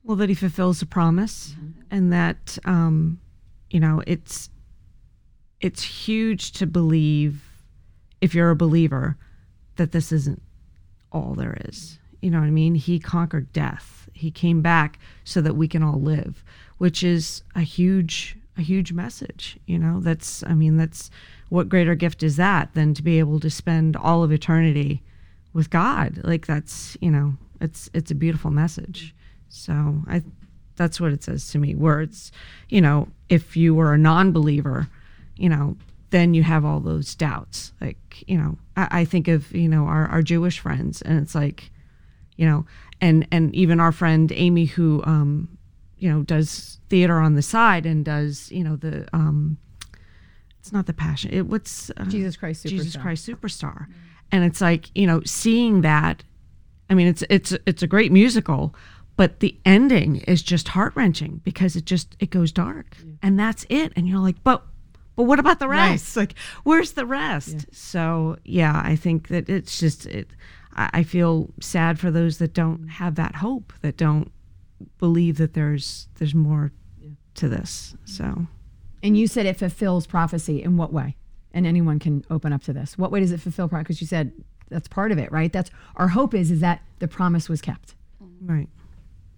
Well, 0.04 0.18
that 0.18 0.30
he 0.30 0.36
fulfills 0.36 0.82
a 0.82 0.86
promise, 0.86 1.56
and 1.92 2.12
that 2.12 2.58
um, 2.66 3.20
you 3.70 3.80
know 3.80 4.02
it's 4.08 4.50
it's 5.60 5.84
huge 5.84 6.54
to 6.54 6.66
believe 6.66 7.44
if 8.20 8.34
you're 8.34 8.50
a 8.50 8.56
believer 8.56 9.18
that 9.76 9.92
this 9.92 10.12
isn't 10.12 10.42
all 11.12 11.34
there 11.36 11.58
is. 11.66 12.00
You 12.22 12.32
know 12.32 12.40
what 12.40 12.48
I 12.48 12.52
mean? 12.52 12.76
He 12.76 13.00
conquered 13.00 13.52
death. 13.52 14.10
He 14.14 14.32
came 14.32 14.62
back 14.62 15.00
so 15.24 15.42
that 15.42 15.56
we 15.56 15.68
can 15.68 15.84
all 15.84 16.00
live, 16.00 16.44
which 16.78 17.04
is 17.04 17.44
a 17.56 17.62
huge 17.62 18.38
a 18.58 18.62
huge 18.62 18.92
message. 18.94 19.58
You 19.66 19.80
know, 19.80 20.00
that's 20.00 20.44
I 20.44 20.54
mean 20.54 20.78
that's 20.78 21.10
what 21.50 21.70
greater 21.70 21.96
gift 21.96 22.24
is 22.24 22.38
that 22.38 22.74
than 22.74 22.94
to 22.94 23.04
be 23.04 23.20
able 23.20 23.40
to 23.40 23.50
spend 23.50 23.96
all 23.96 24.24
of 24.24 24.32
eternity 24.32 25.04
with 25.54 25.70
God. 25.70 26.22
Like 26.24 26.46
that's 26.46 26.98
you 27.02 27.12
know 27.12 27.34
it's 27.60 27.90
it's 27.94 28.12
a 28.12 28.16
beautiful 28.16 28.52
message. 28.52 29.16
So 29.50 30.02
I 30.08 30.24
that's 30.76 31.00
what 31.00 31.12
it 31.12 31.24
says 31.24 31.50
to 31.52 31.60
me. 31.60 31.76
Where 31.76 32.02
it's 32.02 32.32
you 32.70 32.82
know 32.82 33.08
if 33.30 33.56
you 33.56 33.76
were 33.76 33.94
a 33.94 33.98
non-believer, 33.98 34.88
you 35.36 35.50
know 35.50 35.78
then 36.10 36.34
you 36.34 36.44
have 36.44 36.66
all 36.66 36.80
those 36.80 37.16
doubts. 37.16 37.74
Like 37.82 38.24
you 38.28 38.38
know 38.38 38.58
I, 38.76 38.88
I 39.02 39.06
think 39.06 39.28
of 39.28 39.52
you 39.52 39.70
know 39.70 39.86
our 39.86 40.08
our 40.08 40.22
Jewish 40.22 40.60
friends 40.60 41.02
and 41.02 41.20
it's 41.20 41.36
like 41.36 41.72
you 42.38 42.46
know 42.46 42.66
and 43.00 43.28
and 43.32 43.54
even 43.56 43.80
our 43.80 43.92
friend 43.92 44.32
Amy 44.34 44.66
who 44.66 45.02
um 45.06 45.58
you 45.98 46.10
know 46.12 46.24
does 46.24 46.80
theater 46.90 47.20
on 47.20 47.36
the 47.36 47.42
side 47.42 47.86
and 47.86 48.04
does 48.04 48.52
you 48.52 48.64
know 48.64 48.76
the 48.76 49.08
um 49.14 49.58
it's 50.60 50.72
not 50.72 50.86
the 50.86 50.94
passion 50.94 51.32
it 51.32 51.46
what's 51.48 51.90
uh, 51.98 52.06
Jesus 52.06 52.36
Christ 52.36 52.66
Jesus 52.66 52.96
Superstar. 52.96 53.02
Christ 53.02 53.28
Superstar. 53.28 53.88
And 54.32 54.44
it's 54.44 54.62
like, 54.62 54.90
you 54.96 55.06
know, 55.08 55.22
seeing 55.26 55.82
that 55.82 56.24
I 56.90 56.94
mean 56.94 57.08
it's 57.08 57.24
it's 57.30 57.54
it's 57.66 57.84
a 57.84 57.88
great 57.88 58.12
musical, 58.12 58.76
but 59.18 59.40
the 59.40 59.58
ending 59.66 60.18
is 60.28 60.42
just 60.42 60.70
heart-wrenching 60.70 61.42
because 61.44 61.76
it 61.76 61.86
just 61.86 62.16
it 62.20 62.30
goes 62.30 62.52
dark. 62.52 62.98
And 63.22 63.40
that's 63.40 63.66
it. 63.70 63.94
And 63.96 64.08
you're 64.08 64.20
like, 64.20 64.44
"But 64.44 64.64
but 65.16 65.24
what 65.24 65.40
about 65.40 65.60
the 65.60 65.68
Right. 65.68 65.92
rest? 65.92 66.16
Like 66.18 66.36
where's 66.64 66.94
the 66.94 67.06
rest?" 67.06 67.66
So, 67.72 68.38
yeah, 68.44 68.82
I 68.84 68.96
think 68.96 69.28
that 69.30 69.50
it's 69.50 69.80
just 69.80 70.06
it 70.06 70.30
I 70.76 70.90
I 70.94 71.04
feel 71.04 71.50
sad 71.60 72.00
for 72.00 72.12
those 72.12 72.38
that 72.40 72.54
don't 72.54 72.86
mm. 72.86 72.90
have 72.90 73.16
that 73.16 73.36
hope, 73.36 73.74
that 73.82 73.98
don't 73.98 74.32
believe 74.98 75.38
that 75.38 75.54
there's 75.54 76.08
there's 76.16 76.34
more 76.36 76.72
to 77.36 77.48
this. 77.48 77.96
So, 78.06 78.48
And 79.04 79.18
you 79.18 79.28
said 79.28 79.46
it 79.46 79.58
fulfills 79.58 80.06
prophecy. 80.08 80.62
In 80.64 80.76
what 80.78 80.92
way? 80.92 81.16
And 81.54 81.68
anyone 81.68 82.00
can 82.00 82.24
open 82.30 82.54
up 82.54 82.64
to 82.64 82.74
this. 82.74 82.98
What 82.98 83.12
way 83.12 83.20
does 83.20 83.32
it 83.32 83.42
fulfill 83.42 83.68
prophecy? 83.68 83.84
Because 83.86 84.02
you 84.02 84.08
said 84.08 84.32
that's 84.70 84.88
part 84.88 85.12
of 85.12 85.18
it, 85.18 85.32
right? 85.32 85.52
That's 85.52 85.70
our 85.98 86.08
hope 86.08 86.34
is 86.34 86.50
is 86.50 86.62
that 86.62 86.82
the 87.00 87.08
promise 87.08 87.50
was 87.50 87.62
kept. 87.62 87.96
right. 88.42 88.70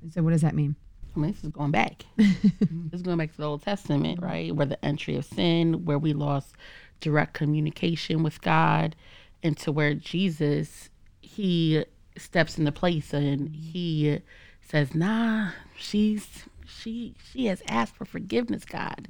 And 0.01 0.13
so, 0.13 0.21
what 0.21 0.31
does 0.31 0.41
that 0.41 0.53
mean? 0.53 0.75
I 1.15 1.19
mean, 1.19 1.31
this 1.31 1.43
is 1.43 1.49
going 1.49 1.71
back. 1.71 2.05
this 2.17 2.93
is 2.93 3.01
going 3.01 3.17
back 3.17 3.31
to 3.31 3.37
the 3.37 3.47
Old 3.47 3.63
Testament, 3.63 4.21
right? 4.21 4.55
Where 4.55 4.65
the 4.65 4.83
entry 4.83 5.15
of 5.15 5.25
sin, 5.25 5.85
where 5.85 5.99
we 5.99 6.13
lost 6.13 6.55
direct 6.99 7.33
communication 7.33 8.23
with 8.23 8.41
God, 8.41 8.95
and 9.41 9.57
to 9.57 9.71
where 9.71 9.93
Jesus, 9.93 10.89
he 11.21 11.83
steps 12.17 12.57
into 12.57 12.71
place 12.71 13.13
and 13.13 13.55
he 13.55 14.21
says, 14.61 14.93
"Nah, 14.95 15.51
she's 15.77 16.45
she 16.67 17.15
she 17.31 17.45
has 17.47 17.61
asked 17.67 17.95
for 17.95 18.05
forgiveness, 18.05 18.65
God. 18.65 19.07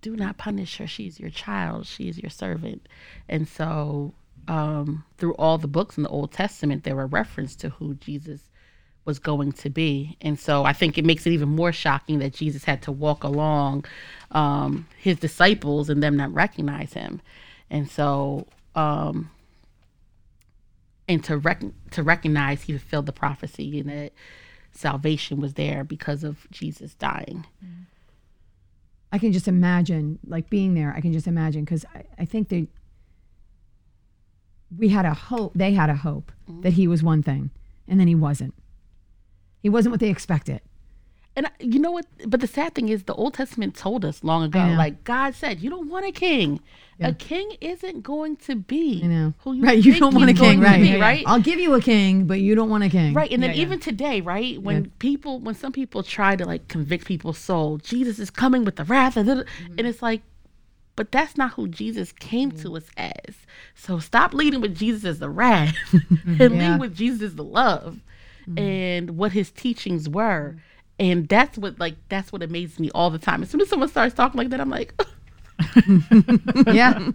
Do 0.00 0.16
not 0.16 0.38
punish 0.38 0.76
her. 0.78 0.86
She's 0.86 1.20
your 1.20 1.30
child. 1.30 1.86
She 1.86 2.08
is 2.08 2.18
your 2.18 2.30
servant." 2.30 2.88
And 3.28 3.46
so, 3.48 4.14
um, 4.48 5.04
through 5.18 5.34
all 5.34 5.58
the 5.58 5.68
books 5.68 5.96
in 5.96 6.02
the 6.02 6.08
Old 6.08 6.32
Testament, 6.32 6.84
there 6.84 6.96
were 6.96 7.06
reference 7.06 7.54
to 7.56 7.70
who 7.70 7.94
Jesus 7.94 8.50
was 9.04 9.18
going 9.18 9.52
to 9.52 9.70
be. 9.70 10.16
And 10.20 10.38
so 10.38 10.64
I 10.64 10.72
think 10.72 10.98
it 10.98 11.04
makes 11.04 11.26
it 11.26 11.32
even 11.32 11.48
more 11.48 11.72
shocking 11.72 12.18
that 12.18 12.34
Jesus 12.34 12.64
had 12.64 12.82
to 12.82 12.92
walk 12.92 13.24
along 13.24 13.84
um, 14.30 14.86
his 14.98 15.18
disciples 15.18 15.88
and 15.88 16.02
them 16.02 16.16
not 16.16 16.32
recognize 16.32 16.92
him. 16.92 17.20
And 17.70 17.90
so, 17.90 18.46
um, 18.74 19.30
and 21.08 21.24
to 21.24 21.38
rec- 21.38 21.90
to 21.92 22.02
recognize 22.02 22.62
he 22.62 22.72
fulfilled 22.72 23.06
the 23.06 23.12
prophecy 23.12 23.80
and 23.80 23.88
that 23.88 24.12
salvation 24.72 25.40
was 25.40 25.54
there 25.54 25.82
because 25.82 26.22
of 26.22 26.46
Jesus 26.50 26.94
dying. 26.94 27.46
I 29.12 29.18
can 29.18 29.32
just 29.32 29.48
imagine, 29.48 30.18
like 30.26 30.50
being 30.50 30.74
there. 30.74 30.94
I 30.96 31.00
can 31.00 31.12
just 31.12 31.26
imagine 31.26 31.64
because 31.64 31.84
I, 31.94 32.04
I 32.18 32.24
think 32.24 32.48
they 32.48 32.68
we 34.76 34.88
had 34.88 35.04
a 35.04 35.14
hope. 35.14 35.52
They 35.54 35.72
had 35.72 35.90
a 35.90 35.96
hope 35.96 36.32
mm-hmm. 36.48 36.62
that 36.62 36.74
he 36.74 36.86
was 36.86 37.02
one 37.02 37.22
thing, 37.22 37.50
and 37.88 37.98
then 37.98 38.08
he 38.08 38.14
wasn't. 38.14 38.54
He 39.60 39.68
wasn't 39.68 39.92
what 39.92 40.00
they 40.00 40.10
expected. 40.10 40.60
And 41.36 41.46
I- 41.46 41.50
you 41.60 41.78
know 41.78 41.92
what? 41.92 42.06
But 42.26 42.40
the 42.40 42.46
sad 42.46 42.74
thing 42.74 42.88
is, 42.88 43.04
the 43.04 43.14
Old 43.14 43.34
Testament 43.34 43.76
told 43.76 44.04
us 44.04 44.24
long 44.24 44.42
ago, 44.42 44.58
like 44.76 45.04
God 45.04 45.34
said, 45.34 45.60
you 45.60 45.70
don't 45.70 45.88
want 45.88 46.04
a 46.06 46.12
king. 46.12 46.60
Yeah. 46.98 47.08
A 47.08 47.14
king 47.14 47.56
isn't 47.62 48.02
going 48.02 48.36
to 48.38 48.56
be 48.56 49.00
who 49.38 49.54
you 49.54 49.62
right? 49.62 49.82
You 49.82 49.98
don't 49.98 50.14
want 50.14 50.28
a 50.28 50.34
king, 50.34 50.60
right? 50.60 50.80
be, 50.82 50.96
right? 51.00 51.24
I'll 51.26 51.40
give 51.40 51.58
you 51.58 51.72
a 51.74 51.80
king, 51.80 52.26
but 52.26 52.40
you 52.40 52.54
don't 52.54 52.68
want 52.68 52.84
a 52.84 52.90
king, 52.90 53.14
Right, 53.14 53.30
and 53.30 53.42
then 53.42 53.50
Yeah, 53.50 53.56
yeah. 53.56 53.62
even 53.62 53.78
today, 53.80 54.20
right, 54.20 54.60
when 54.60 54.90
people, 54.98 55.38
when 55.38 55.54
some 55.54 55.72
people 55.72 56.02
try 56.02 56.36
to 56.36 56.44
like 56.44 56.68
convict 56.68 57.06
people's 57.06 57.38
soul, 57.38 57.78
Jesus 57.78 58.18
is 58.18 58.28
coming 58.28 58.64
with 58.66 58.76
the 58.76 58.84
wrath, 58.84 59.16
and, 59.16 59.26
mm-hmm. 59.28 59.74
and 59.78 59.86
it's 59.86 60.02
like, 60.02 60.20
but 60.96 61.10
that's 61.10 61.38
not 61.38 61.52
who 61.54 61.68
Jesus 61.68 62.12
came 62.12 62.50
to 62.50 62.68
mm-hmm. 62.68 62.76
us 62.76 62.90
as. 62.98 63.36
So 63.74 63.98
stop 63.98 64.34
leading 64.34 64.60
with 64.60 64.76
Jesus 64.76 65.04
as 65.06 65.18
the 65.20 65.30
wrath, 65.30 65.74
mm-hmm. 65.92 66.38
and 66.42 66.56
Yeah. 66.56 66.72
lead 66.72 66.80
with 66.80 66.94
Jesus 66.94 67.22
as 67.22 67.34
the 67.36 67.44
love, 67.44 68.00
and 68.58 69.16
what 69.16 69.32
his 69.32 69.50
teachings 69.50 70.06
were, 70.08 70.56
and 71.00 71.26
that's 71.28 71.56
what 71.56 71.80
like 71.80 71.96
that's 72.08 72.30
what 72.30 72.42
amazes 72.42 72.78
me 72.78 72.90
all 72.94 73.10
the 73.10 73.18
time. 73.18 73.42
As 73.42 73.50
soon 73.50 73.62
as 73.62 73.68
someone 73.68 73.88
starts 73.88 74.14
talking 74.14 74.38
like 74.38 74.50
that, 74.50 74.60
I'm 74.60 74.70
like, 74.70 74.94
yeah. 76.72 77.10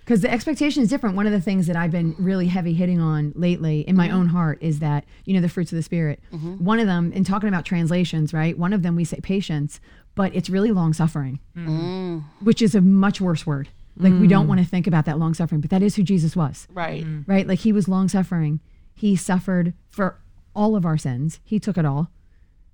Because 0.00 0.22
the 0.22 0.30
expectation 0.32 0.82
is 0.82 0.88
different. 0.88 1.14
One 1.14 1.26
of 1.26 1.32
the 1.32 1.42
things 1.42 1.68
that 1.68 1.76
I've 1.76 1.92
been 1.92 2.16
really 2.18 2.48
heavy 2.48 2.72
hitting 2.72 2.98
on 2.98 3.32
lately 3.36 3.82
in 3.82 3.96
my 3.96 4.08
mm-hmm. 4.08 4.16
own 4.16 4.26
heart 4.28 4.58
is 4.60 4.80
that, 4.80 5.04
you 5.24 5.34
know, 5.34 5.40
the 5.40 5.48
fruits 5.48 5.70
of 5.70 5.76
the 5.76 5.84
Spirit. 5.84 6.20
Mm-hmm. 6.32 6.64
One 6.64 6.80
of 6.80 6.86
them, 6.86 7.12
in 7.12 7.22
talking 7.22 7.48
about 7.48 7.64
translations, 7.64 8.32
right? 8.32 8.58
One 8.58 8.72
of 8.72 8.82
them 8.82 8.96
we 8.96 9.04
say 9.04 9.20
patience, 9.20 9.78
but 10.16 10.34
it's 10.34 10.50
really 10.50 10.72
long 10.72 10.94
suffering, 10.94 11.38
mm-hmm. 11.56 12.20
which 12.44 12.60
is 12.60 12.74
a 12.74 12.80
much 12.80 13.20
worse 13.20 13.46
word. 13.46 13.68
Like, 13.96 14.14
we 14.14 14.26
don't 14.26 14.46
mm. 14.46 14.48
want 14.48 14.60
to 14.60 14.66
think 14.66 14.86
about 14.86 15.04
that 15.04 15.18
long 15.18 15.34
suffering, 15.34 15.60
but 15.60 15.68
that 15.70 15.82
is 15.82 15.94
who 15.96 16.02
Jesus 16.02 16.34
was, 16.34 16.66
right, 16.72 17.04
right? 17.26 17.46
Like, 17.46 17.58
he 17.58 17.72
was 17.72 17.86
long 17.86 18.08
suffering. 18.08 18.60
He 18.94 19.14
suffered 19.14 19.74
for 19.90 20.16
all 20.54 20.74
of 20.74 20.86
our 20.86 20.96
sins, 20.96 21.38
he 21.44 21.60
took 21.60 21.76
it 21.76 21.84
all, 21.84 22.10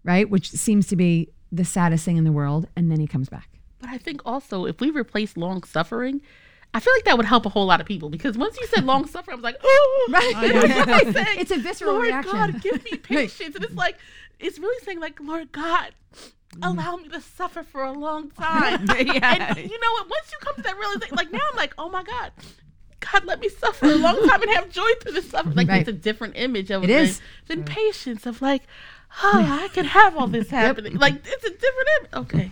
right? 0.06 0.28
Which 0.30 0.50
seems 0.50 0.86
to 0.88 0.96
be 0.96 1.28
the 1.52 1.64
saddest 1.64 2.04
thing 2.04 2.16
in 2.16 2.24
the 2.24 2.32
world. 2.32 2.68
And 2.76 2.90
then 2.90 3.00
he 3.00 3.06
comes 3.06 3.28
back. 3.28 3.48
But 3.78 3.90
I 3.90 3.98
think 3.98 4.22
also 4.24 4.64
if 4.64 4.80
we 4.80 4.90
replace 4.90 5.36
long 5.36 5.62
suffering, 5.64 6.22
I 6.72 6.80
feel 6.80 6.92
like 6.94 7.04
that 7.04 7.16
would 7.16 7.26
help 7.26 7.44
a 7.46 7.48
whole 7.50 7.66
lot 7.66 7.80
of 7.80 7.86
people 7.86 8.08
because 8.10 8.36
once 8.38 8.58
you 8.60 8.66
said 8.68 8.84
long 8.84 9.06
suffering, 9.14 9.34
I 9.34 9.36
was 9.36 9.44
like, 9.44 9.56
oh, 9.62 10.08
Right. 10.10 10.34
It's 10.38 10.86
like 11.14 11.14
saying, 11.14 11.38
It's 11.40 11.50
a 11.50 11.58
visceral 11.58 11.92
Lord 11.94 12.06
reaction. 12.06 12.32
God, 12.32 12.62
give 12.62 12.82
me 12.84 12.96
patience. 13.02 13.54
And 13.54 13.64
it's 13.64 13.74
like, 13.74 13.96
it's 14.40 14.58
really 14.58 14.82
saying, 14.84 15.00
like, 15.00 15.18
Lord 15.20 15.52
God, 15.52 15.92
Mm. 16.56 16.74
allow 16.74 16.96
me 16.96 17.08
to 17.08 17.20
suffer 17.20 17.62
for 17.64 17.82
a 17.82 17.92
long 17.92 18.30
time. 18.30 18.86
And 18.88 18.98
you 19.58 19.78
know 19.80 19.92
what? 19.92 20.08
Once 20.08 20.30
you 20.32 20.38
come 20.40 20.54
to 20.54 20.62
that 20.62 20.78
realization, 20.78 21.16
like 21.16 21.30
now 21.32 21.40
I'm 21.50 21.56
like, 21.56 21.74
oh 21.76 21.90
my 21.90 22.02
God. 22.04 22.30
God, 23.00 23.24
let 23.26 23.40
me 23.40 23.48
suffer 23.50 23.86
a 23.86 23.94
long 23.96 24.16
time 24.28 24.40
and 24.42 24.50
have 24.52 24.70
joy 24.70 24.88
through 25.02 25.12
this 25.12 25.28
suffering. 25.28 25.54
Like 25.56 25.68
Right. 25.68 25.80
it's 25.80 25.88
a 25.88 25.92
different 25.92 26.34
image 26.36 26.70
of 26.70 26.84
It 26.84 26.86
than, 26.86 27.04
is. 27.04 27.20
than 27.48 27.64
patience 27.64 28.24
of 28.26 28.40
like, 28.40 28.62
oh, 29.22 29.58
I 29.62 29.68
can 29.72 29.84
have 29.84 30.16
all 30.16 30.26
this 30.26 30.50
happening. 30.50 30.96
Like 30.96 31.14
it's 31.24 31.44
a 31.44 31.50
different 31.50 31.88
image. 32.00 32.10
Okay, 32.14 32.50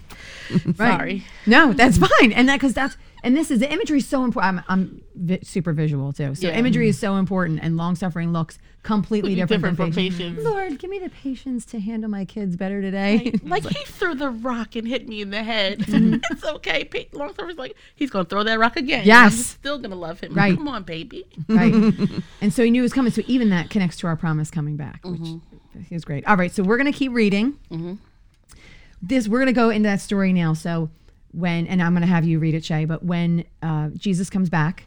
Right. 0.78 0.98
sorry. 0.98 1.26
No, 1.46 1.72
that's 1.72 1.98
fine. 1.98 2.32
And 2.32 2.48
that 2.48 2.56
because 2.56 2.74
that's 2.74 2.96
and 3.22 3.34
this 3.34 3.50
is 3.50 3.60
the 3.60 3.72
imagery 3.72 3.98
is 3.98 4.06
so 4.06 4.22
important. 4.24 4.64
I'm, 4.68 4.80
I'm 4.80 5.02
vi- 5.14 5.40
super 5.42 5.72
visual 5.72 6.12
too, 6.12 6.34
so 6.34 6.48
Yeah. 6.48 6.58
imagery 6.58 6.88
is 6.88 6.98
so 6.98 7.16
important. 7.16 7.60
And 7.62 7.76
long 7.78 7.94
suffering 7.94 8.32
looks 8.34 8.58
completely 8.82 9.34
different, 9.34 9.62
Different 9.62 9.76
from 9.78 9.92
patience. 9.92 10.18
patience. 10.18 10.44
Lord, 10.44 10.78
give 10.78 10.90
me 10.90 10.98
the 10.98 11.08
patience 11.08 11.64
to 11.66 11.80
handle 11.80 12.10
my 12.10 12.26
kids 12.26 12.54
better 12.54 12.82
today. 12.82 13.32
Like 13.42 13.66
he 13.68 13.82
threw 13.86 14.14
the 14.14 14.28
rock 14.28 14.76
and 14.76 14.86
hit 14.86 15.08
me 15.08 15.22
in 15.22 15.30
the 15.30 15.42
head. 15.42 15.78
Mm-hmm. 15.78 16.16
it's 16.30 16.44
okay. 16.44 16.84
Pa- 16.84 17.16
Long 17.18 17.28
suffering's 17.30 17.58
like 17.58 17.76
he's 17.94 18.10
gonna 18.10 18.26
throw 18.26 18.42
that 18.44 18.58
rock 18.58 18.76
again. 18.76 19.06
Yes. 19.06 19.32
I'm 19.32 19.38
still 19.38 19.78
gonna 19.78 19.94
love 19.96 20.20
him. 20.20 20.34
Right. 20.34 20.54
Come 20.54 20.68
on, 20.68 20.82
baby. 20.82 21.24
right. 21.48 21.72
And 22.42 22.52
so 22.52 22.62
he 22.62 22.70
knew 22.70 22.82
it 22.82 22.84
was 22.84 22.92
coming. 22.92 23.10
So 23.10 23.22
even 23.26 23.48
that 23.50 23.70
connects 23.70 23.96
to 23.98 24.06
our 24.06 24.16
promise 24.16 24.50
coming 24.50 24.76
back, 24.76 25.00
which 25.02 25.20
is 25.90 26.04
great. 26.04 26.26
All 26.26 26.36
right, 26.36 26.52
so 26.52 26.62
we're 26.62 26.76
gonna 26.76 26.92
keep 26.92 27.12
reading. 27.12 27.58
This 29.02 29.28
we're 29.28 29.38
gonna 29.38 29.52
go 29.52 29.70
into 29.70 29.88
that 29.88 30.00
story 30.00 30.32
now. 30.32 30.54
So 30.54 30.90
when 31.32 31.66
and 31.66 31.82
I'm 31.82 31.92
gonna 31.94 32.06
have 32.06 32.24
you 32.24 32.38
read 32.38 32.54
it, 32.54 32.64
Shay. 32.64 32.84
But 32.84 33.04
when 33.04 33.44
uh, 33.62 33.88
Jesus 33.90 34.30
comes 34.30 34.48
back, 34.48 34.86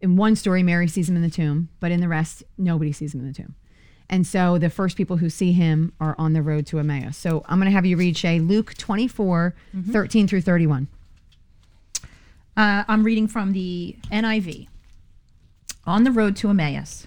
in 0.00 0.16
one 0.16 0.36
story, 0.36 0.62
Mary 0.62 0.88
sees 0.88 1.08
him 1.08 1.16
in 1.16 1.22
the 1.22 1.30
tomb, 1.30 1.68
but 1.80 1.90
in 1.90 2.00
the 2.00 2.08
rest, 2.08 2.42
nobody 2.58 2.92
sees 2.92 3.14
him 3.14 3.20
in 3.20 3.26
the 3.26 3.32
tomb. 3.32 3.54
And 4.08 4.26
so 4.26 4.56
the 4.58 4.70
first 4.70 4.96
people 4.96 5.16
who 5.16 5.28
see 5.28 5.52
him 5.52 5.92
are 6.00 6.14
on 6.18 6.32
the 6.32 6.42
road 6.42 6.66
to 6.66 6.78
Emmaus. 6.78 7.16
So 7.16 7.42
I'm 7.48 7.58
going 7.58 7.66
to 7.66 7.72
have 7.72 7.84
you 7.86 7.96
read, 7.96 8.16
Shay, 8.16 8.38
Luke 8.38 8.74
24, 8.74 9.54
13 9.90 10.28
through 10.28 10.42
31. 10.42 10.86
Uh, 12.56 12.84
I'm 12.86 13.02
reading 13.02 13.26
from 13.26 13.52
the 13.52 13.96
NIV. 14.12 14.68
On 15.86 16.04
the 16.04 16.12
road 16.12 16.36
to 16.36 16.50
Emmaus. 16.50 17.06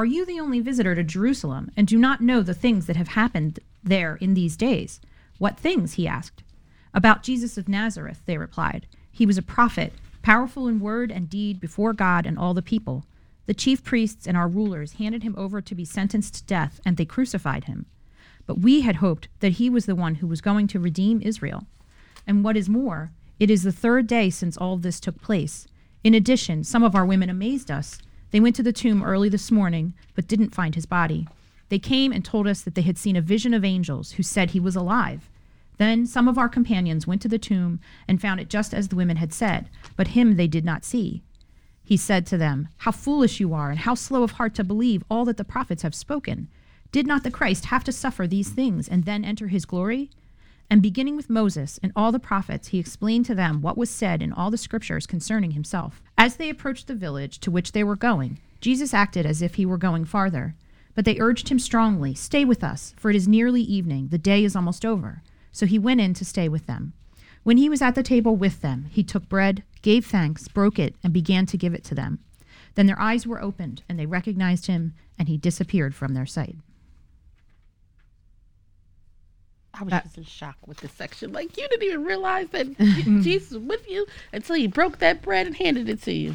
Are 0.00 0.06
you 0.06 0.24
the 0.24 0.40
only 0.40 0.60
visitor 0.60 0.94
to 0.94 1.04
Jerusalem, 1.04 1.70
and 1.76 1.86
do 1.86 1.98
not 1.98 2.22
know 2.22 2.40
the 2.40 2.54
things 2.54 2.86
that 2.86 2.96
have 2.96 3.08
happened 3.08 3.60
there 3.84 4.16
in 4.16 4.32
these 4.32 4.56
days? 4.56 4.98
What 5.36 5.60
things? 5.60 5.92
he 5.92 6.08
asked. 6.08 6.42
About 6.94 7.22
Jesus 7.22 7.58
of 7.58 7.68
Nazareth, 7.68 8.22
they 8.24 8.38
replied. 8.38 8.86
He 9.12 9.26
was 9.26 9.36
a 9.36 9.42
prophet, 9.42 9.92
powerful 10.22 10.66
in 10.68 10.80
word 10.80 11.10
and 11.10 11.28
deed 11.28 11.60
before 11.60 11.92
God 11.92 12.24
and 12.24 12.38
all 12.38 12.54
the 12.54 12.62
people. 12.62 13.04
The 13.44 13.52
chief 13.52 13.84
priests 13.84 14.26
and 14.26 14.38
our 14.38 14.48
rulers 14.48 14.94
handed 14.94 15.22
him 15.22 15.34
over 15.36 15.60
to 15.60 15.74
be 15.74 15.84
sentenced 15.84 16.32
to 16.36 16.44
death, 16.44 16.80
and 16.82 16.96
they 16.96 17.04
crucified 17.04 17.64
him. 17.64 17.84
But 18.46 18.60
we 18.60 18.80
had 18.80 18.96
hoped 18.96 19.28
that 19.40 19.58
he 19.60 19.68
was 19.68 19.84
the 19.84 19.94
one 19.94 20.14
who 20.14 20.26
was 20.26 20.40
going 20.40 20.66
to 20.68 20.80
redeem 20.80 21.20
Israel. 21.20 21.66
And 22.26 22.42
what 22.42 22.56
is 22.56 22.70
more, 22.70 23.12
it 23.38 23.50
is 23.50 23.64
the 23.64 23.70
third 23.70 24.06
day 24.06 24.30
since 24.30 24.56
all 24.56 24.78
this 24.78 24.98
took 24.98 25.20
place. 25.20 25.66
In 26.02 26.14
addition, 26.14 26.64
some 26.64 26.82
of 26.82 26.94
our 26.94 27.04
women 27.04 27.28
amazed 27.28 27.70
us. 27.70 27.98
They 28.30 28.40
went 28.40 28.56
to 28.56 28.62
the 28.62 28.72
tomb 28.72 29.02
early 29.02 29.28
this 29.28 29.50
morning, 29.50 29.94
but 30.14 30.28
didn't 30.28 30.54
find 30.54 30.74
his 30.74 30.86
body. 30.86 31.26
They 31.68 31.78
came 31.78 32.12
and 32.12 32.24
told 32.24 32.46
us 32.46 32.62
that 32.62 32.74
they 32.74 32.82
had 32.82 32.98
seen 32.98 33.16
a 33.16 33.20
vision 33.20 33.54
of 33.54 33.64
angels 33.64 34.12
who 34.12 34.22
said 34.22 34.50
he 34.50 34.60
was 34.60 34.76
alive. 34.76 35.28
Then 35.78 36.06
some 36.06 36.28
of 36.28 36.36
our 36.36 36.48
companions 36.48 37.06
went 37.06 37.22
to 37.22 37.28
the 37.28 37.38
tomb 37.38 37.80
and 38.06 38.20
found 38.20 38.40
it 38.40 38.50
just 38.50 38.74
as 38.74 38.88
the 38.88 38.96
women 38.96 39.16
had 39.16 39.32
said, 39.32 39.70
but 39.96 40.08
him 40.08 40.36
they 40.36 40.46
did 40.46 40.64
not 40.64 40.84
see. 40.84 41.22
He 41.82 41.96
said 41.96 42.26
to 42.26 42.36
them, 42.36 42.68
How 42.78 42.92
foolish 42.92 43.40
you 43.40 43.54
are, 43.54 43.70
and 43.70 43.80
how 43.80 43.94
slow 43.94 44.22
of 44.22 44.32
heart 44.32 44.54
to 44.56 44.64
believe 44.64 45.02
all 45.10 45.24
that 45.24 45.36
the 45.36 45.44
prophets 45.44 45.82
have 45.82 45.94
spoken. 45.94 46.48
Did 46.92 47.06
not 47.06 47.22
the 47.22 47.30
Christ 47.30 47.66
have 47.66 47.82
to 47.84 47.92
suffer 47.92 48.26
these 48.26 48.50
things 48.50 48.88
and 48.88 49.04
then 49.04 49.24
enter 49.24 49.48
his 49.48 49.64
glory? 49.64 50.10
And 50.70 50.80
beginning 50.80 51.16
with 51.16 51.28
Moses 51.28 51.80
and 51.82 51.92
all 51.96 52.12
the 52.12 52.20
prophets, 52.20 52.68
he 52.68 52.78
explained 52.78 53.26
to 53.26 53.34
them 53.34 53.60
what 53.60 53.76
was 53.76 53.90
said 53.90 54.22
in 54.22 54.32
all 54.32 54.52
the 54.52 54.56
scriptures 54.56 55.04
concerning 55.04 55.50
himself. 55.50 56.00
As 56.16 56.36
they 56.36 56.48
approached 56.48 56.86
the 56.86 56.94
village 56.94 57.40
to 57.40 57.50
which 57.50 57.72
they 57.72 57.82
were 57.82 57.96
going, 57.96 58.38
Jesus 58.60 58.94
acted 58.94 59.26
as 59.26 59.42
if 59.42 59.56
he 59.56 59.66
were 59.66 59.76
going 59.76 60.04
farther. 60.04 60.54
But 60.94 61.04
they 61.04 61.18
urged 61.18 61.48
him 61.48 61.58
strongly, 61.58 62.14
Stay 62.14 62.44
with 62.44 62.62
us, 62.62 62.94
for 62.96 63.10
it 63.10 63.16
is 63.16 63.26
nearly 63.26 63.62
evening, 63.62 64.08
the 64.08 64.18
day 64.18 64.44
is 64.44 64.54
almost 64.54 64.84
over. 64.84 65.22
So 65.50 65.66
he 65.66 65.78
went 65.78 66.00
in 66.00 66.14
to 66.14 66.24
stay 66.24 66.48
with 66.48 66.66
them. 66.66 66.92
When 67.42 67.56
he 67.56 67.68
was 67.68 67.82
at 67.82 67.94
the 67.94 68.02
table 68.02 68.36
with 68.36 68.60
them, 68.60 68.86
he 68.90 69.02
took 69.02 69.28
bread, 69.28 69.64
gave 69.82 70.06
thanks, 70.06 70.46
broke 70.46 70.78
it, 70.78 70.94
and 71.02 71.12
began 71.12 71.46
to 71.46 71.56
give 71.56 71.74
it 71.74 71.82
to 71.84 71.94
them. 71.94 72.20
Then 72.74 72.86
their 72.86 73.00
eyes 73.00 73.26
were 73.26 73.42
opened, 73.42 73.82
and 73.88 73.98
they 73.98 74.06
recognized 74.06 74.66
him, 74.66 74.94
and 75.18 75.26
he 75.26 75.36
disappeared 75.36 75.94
from 75.94 76.14
their 76.14 76.26
sight. 76.26 76.56
I 79.72 79.84
was 79.84 79.92
just 79.92 80.18
in 80.18 80.24
shock 80.24 80.56
with 80.66 80.78
this 80.78 80.92
section. 80.92 81.32
Like 81.32 81.56
you 81.56 81.66
didn't 81.68 81.84
even 81.84 82.04
realize 82.04 82.48
that 82.50 82.66
mm-hmm. 82.66 83.22
Jesus 83.22 83.52
was 83.52 83.62
with 83.62 83.88
you 83.88 84.06
until 84.32 84.56
he 84.56 84.66
broke 84.66 84.98
that 84.98 85.22
bread 85.22 85.46
and 85.46 85.56
handed 85.56 85.88
it 85.88 86.02
to 86.02 86.12
you. 86.12 86.34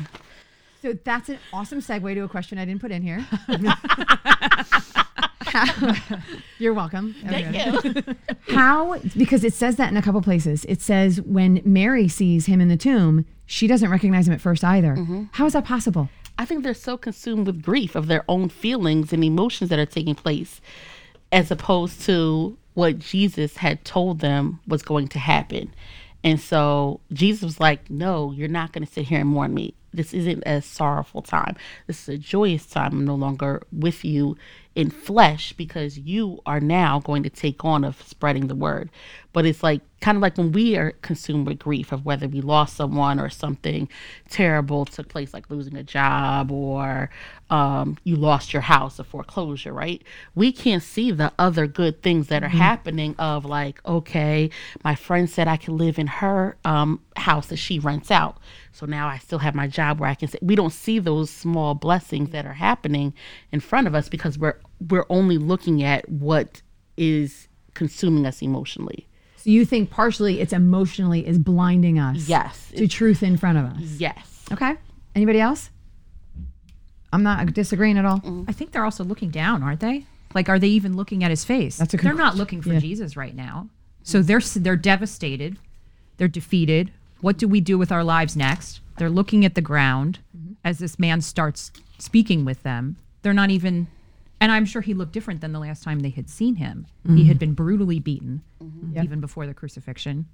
So 0.82 0.94
that's 1.04 1.30
an 1.30 1.40
awesome 1.52 1.82
segue 1.82 2.14
to 2.14 2.20
a 2.22 2.28
question 2.28 2.58
I 2.58 2.66
didn't 2.66 2.82
put 2.82 2.92
in 2.92 3.02
here. 3.02 3.26
You're 6.60 6.74
welcome. 6.74 7.16
Thank 7.26 7.56
Okay. 7.56 8.04
you. 8.06 8.16
How? 8.56 8.98
Because 9.18 9.44
it 9.44 9.54
says 9.54 9.78
that 9.78 9.90
in 9.90 9.98
a 9.98 10.02
couple 10.02 10.22
places. 10.22 10.66
It 10.66 10.82
says 10.82 11.22
when 11.22 11.62
Mary 11.66 12.08
sees 12.08 12.46
him 12.46 12.62
in 12.62 12.68
the 12.68 12.78
tomb, 12.78 13.26
she 13.46 13.68
doesn't 13.68 13.90
recognize 13.90 14.28
him 14.28 14.34
at 14.34 14.42
first 14.42 14.64
either. 14.64 14.96
Mm-hmm. 14.96 15.24
How 15.32 15.46
is 15.46 15.54
that 15.54 15.66
possible? 15.66 16.10
I 16.38 16.46
think 16.46 16.64
they're 16.64 16.74
so 16.74 16.98
consumed 16.98 17.48
with 17.48 17.62
grief 17.62 17.96
of 17.96 18.08
their 18.08 18.26
own 18.28 18.50
feelings 18.50 19.14
and 19.14 19.24
emotions 19.24 19.70
that 19.70 19.80
are 19.80 19.86
taking 19.86 20.16
place, 20.16 20.60
as 21.32 21.50
opposed 21.50 22.02
to 22.02 22.58
what 22.76 23.00
Jesus 23.00 23.58
had 23.58 23.84
told 23.84 24.20
them 24.20 24.60
was 24.68 24.84
going 24.84 25.08
to 25.10 25.20
happen. 25.20 25.74
And 26.24 26.40
so 26.40 27.02
Jesus 27.12 27.44
was 27.44 27.60
like, 27.60 27.90
No, 27.90 28.32
you're 28.32 28.48
not 28.48 28.72
going 28.72 28.86
to 28.86 28.92
sit 28.92 29.08
here 29.08 29.20
and 29.22 29.30
mourn 29.30 29.54
me. 29.54 29.74
this 29.94 30.14
isn't 30.14 30.44
a 30.46 30.62
sorrowful 30.62 31.22
time. 31.22 31.56
This 31.88 32.04
is 32.04 32.16
a 32.16 32.18
joyous 32.18 32.66
time. 32.66 32.92
I'm 32.92 33.06
no 33.06 33.16
longer 33.16 33.64
with 33.72 34.04
you 34.04 34.38
in 34.76 34.90
flesh 34.90 35.54
because 35.54 35.98
you 35.98 36.42
are 36.46 36.60
now 36.60 37.00
going 37.00 37.24
to 37.24 37.30
take 37.30 37.64
on 37.64 37.84
of 37.84 38.02
spreading 38.02 38.48
the 38.48 38.56
word. 38.56 38.90
But 39.36 39.46
it's 39.46 39.62
like 39.62 39.82
kind 40.00 40.16
of 40.16 40.22
like 40.22 40.38
when 40.38 40.54
we 40.54 40.78
are 40.78 40.92
consumed 41.02 41.46
with 41.46 41.60
grief 41.60 41.92
of 41.92 42.06
whether 42.06 42.26
we 42.26 42.40
lost 42.40 42.78
someone 42.78 43.20
or 43.20 43.30
something 43.30 43.90
terrible 44.30 44.86
took 44.86 45.10
place, 45.10 45.34
like 45.34 45.50
losing 45.50 45.76
a 45.76 45.84
job 45.84 46.54
or 46.54 47.10
um, 47.50 47.98
you 48.06 48.16
lost 48.16 48.54
your 48.54 48.62
house, 48.62 48.98
a 48.98 49.04
foreclosure, 49.04 49.74
right? 49.74 50.02
We 50.36 50.54
can't 50.54 50.82
see 50.82 51.12
the 51.12 51.34
other 51.38 51.68
good 51.68 52.02
things 52.02 52.28
that 52.28 52.44
are 52.44 52.48
happening. 52.48 53.16
Of 53.20 53.44
like, 53.44 53.86
okay, 53.86 54.50
my 54.86 54.96
friend 54.96 55.30
said 55.30 55.50
I 55.50 55.58
can 55.58 55.76
live 55.76 56.00
in 56.00 56.08
her 56.08 56.56
um, 56.64 57.02
house 57.18 57.48
that 57.48 57.58
she 57.58 57.78
rents 57.78 58.12
out. 58.12 58.38
So 58.72 58.86
now 58.86 59.08
I 59.10 59.18
still 59.18 59.40
have 59.40 59.54
my 59.54 59.68
job 59.68 60.00
where 60.00 60.10
I 60.10 60.16
can 60.16 60.30
say 60.30 60.40
we 60.42 60.56
don't 60.56 60.72
see 60.72 60.98
those 61.00 61.30
small 61.30 61.74
blessings 61.76 62.30
that 62.30 62.46
are 62.46 62.54
happening 62.54 63.14
in 63.52 63.60
front 63.60 63.88
of 63.88 63.96
us 63.96 64.08
because 64.08 64.40
we're 64.40 64.60
we're 64.90 65.06
only 65.10 65.38
looking 65.38 65.84
at 65.84 66.08
what 66.08 66.62
is 66.96 67.50
consuming 67.74 68.26
us 68.26 68.42
emotionally. 68.42 69.08
So 69.46 69.52
you 69.52 69.64
think 69.64 69.92
partially 69.92 70.42
it's 70.42 70.54
emotionally 70.54 71.28
is 71.28 71.38
blinding 71.38 72.00
us 72.00 72.28
Yes. 72.28 72.72
to 72.76 72.88
truth 72.88 73.22
in 73.22 73.38
front 73.38 73.60
of 73.60 73.66
us. 73.66 74.00
Yes. 74.00 74.44
Okay. 74.52 74.74
Anybody 75.14 75.40
else? 75.40 75.70
I'm 77.14 77.22
not 77.22 77.54
disagreeing 77.54 78.00
at 78.00 78.06
all. 78.06 78.44
I 78.48 78.52
think 78.54 78.72
they're 78.72 78.84
also 78.84 79.04
looking 79.04 79.30
down, 79.30 79.62
aren't 79.62 79.82
they? 79.82 80.08
Like, 80.34 80.50
are 80.50 80.58
they 80.58 80.70
even 80.70 80.96
looking 80.98 81.24
at 81.24 81.30
his 81.30 81.46
face? 81.46 81.78
That's 81.78 81.94
a 81.94 81.98
good 81.98 82.08
They're 82.08 82.16
not 82.16 82.36
looking 82.36 82.64
for 82.64 82.74
Yeah. 82.74 82.80
Jesus 82.80 83.16
right 83.16 83.36
now. 83.36 83.70
So 84.02 84.24
they're 84.24 84.40
they're 84.40 84.76
devastated. 84.76 85.60
They're 86.18 86.28
defeated. 86.28 86.92
What 87.22 87.38
do 87.38 87.48
we 87.48 87.62
do 87.62 87.78
with 87.78 87.92
our 87.92 88.04
lives 88.04 88.36
next? 88.36 88.80
They're 88.98 89.12
looking 89.12 89.46
at 89.46 89.54
the 89.54 89.62
ground 89.62 90.18
Mm-hmm. 90.36 90.54
as 90.64 90.80
this 90.80 90.98
man 90.98 91.22
starts 91.22 91.72
speaking 92.00 92.46
with 92.46 92.64
them. 92.64 92.98
They're 93.22 93.32
not 93.32 93.52
even, 93.52 93.86
and 94.42 94.52
I'm 94.52 94.66
sure 94.66 94.82
he 94.82 94.94
looked 94.94 95.14
different 95.14 95.42
than 95.42 95.52
the 95.54 95.60
last 95.60 95.84
time 95.84 96.00
they 96.02 96.10
had 96.10 96.30
seen 96.30 96.56
him. 96.56 96.88
Mm-hmm. 97.06 97.18
He 97.18 97.26
had 97.26 97.40
been 97.40 97.54
brutally 97.54 98.00
beaten, 98.00 98.42
Yep. 98.94 99.04
even 99.04 99.20
before 99.22 99.46
the 99.48 99.54
crucifixion. 99.54 100.26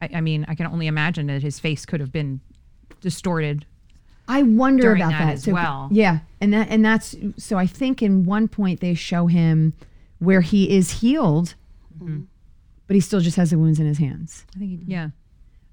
I, 0.00 0.10
I 0.14 0.20
mean, 0.20 0.44
I 0.48 0.54
can 0.54 0.66
only 0.66 0.86
imagine 0.86 1.26
that 1.26 1.42
his 1.42 1.58
face 1.58 1.84
could 1.86 2.00
have 2.00 2.12
been 2.12 2.40
distorted. 3.00 3.66
I 4.26 4.42
wonder 4.42 4.94
about 4.94 5.10
that 5.12 5.18
that, 5.26 5.32
as 5.34 5.44
So- 5.44 5.52
well. 5.52 5.88
Yeah, 5.90 6.18
and 6.40 6.52
that 6.52 6.68
and 6.68 6.84
that's 6.84 7.14
so. 7.36 7.56
I 7.58 7.66
think 7.66 8.02
in 8.02 8.24
one 8.24 8.46
point 8.48 8.80
they 8.80 8.94
show 8.94 9.26
him 9.26 9.72
where 10.18 10.40
he 10.42 10.70
is 10.70 11.00
healed, 11.00 11.54
Mm-hmm. 11.98 12.22
but 12.86 12.94
he 12.94 13.00
still 13.00 13.20
just 13.20 13.36
has 13.36 13.50
the 13.50 13.58
wounds 13.58 13.80
in 13.80 13.86
his 13.86 13.98
hands. 13.98 14.44
I 14.54 14.58
think, 14.58 14.70
he, 14.70 14.92
yeah. 14.92 15.10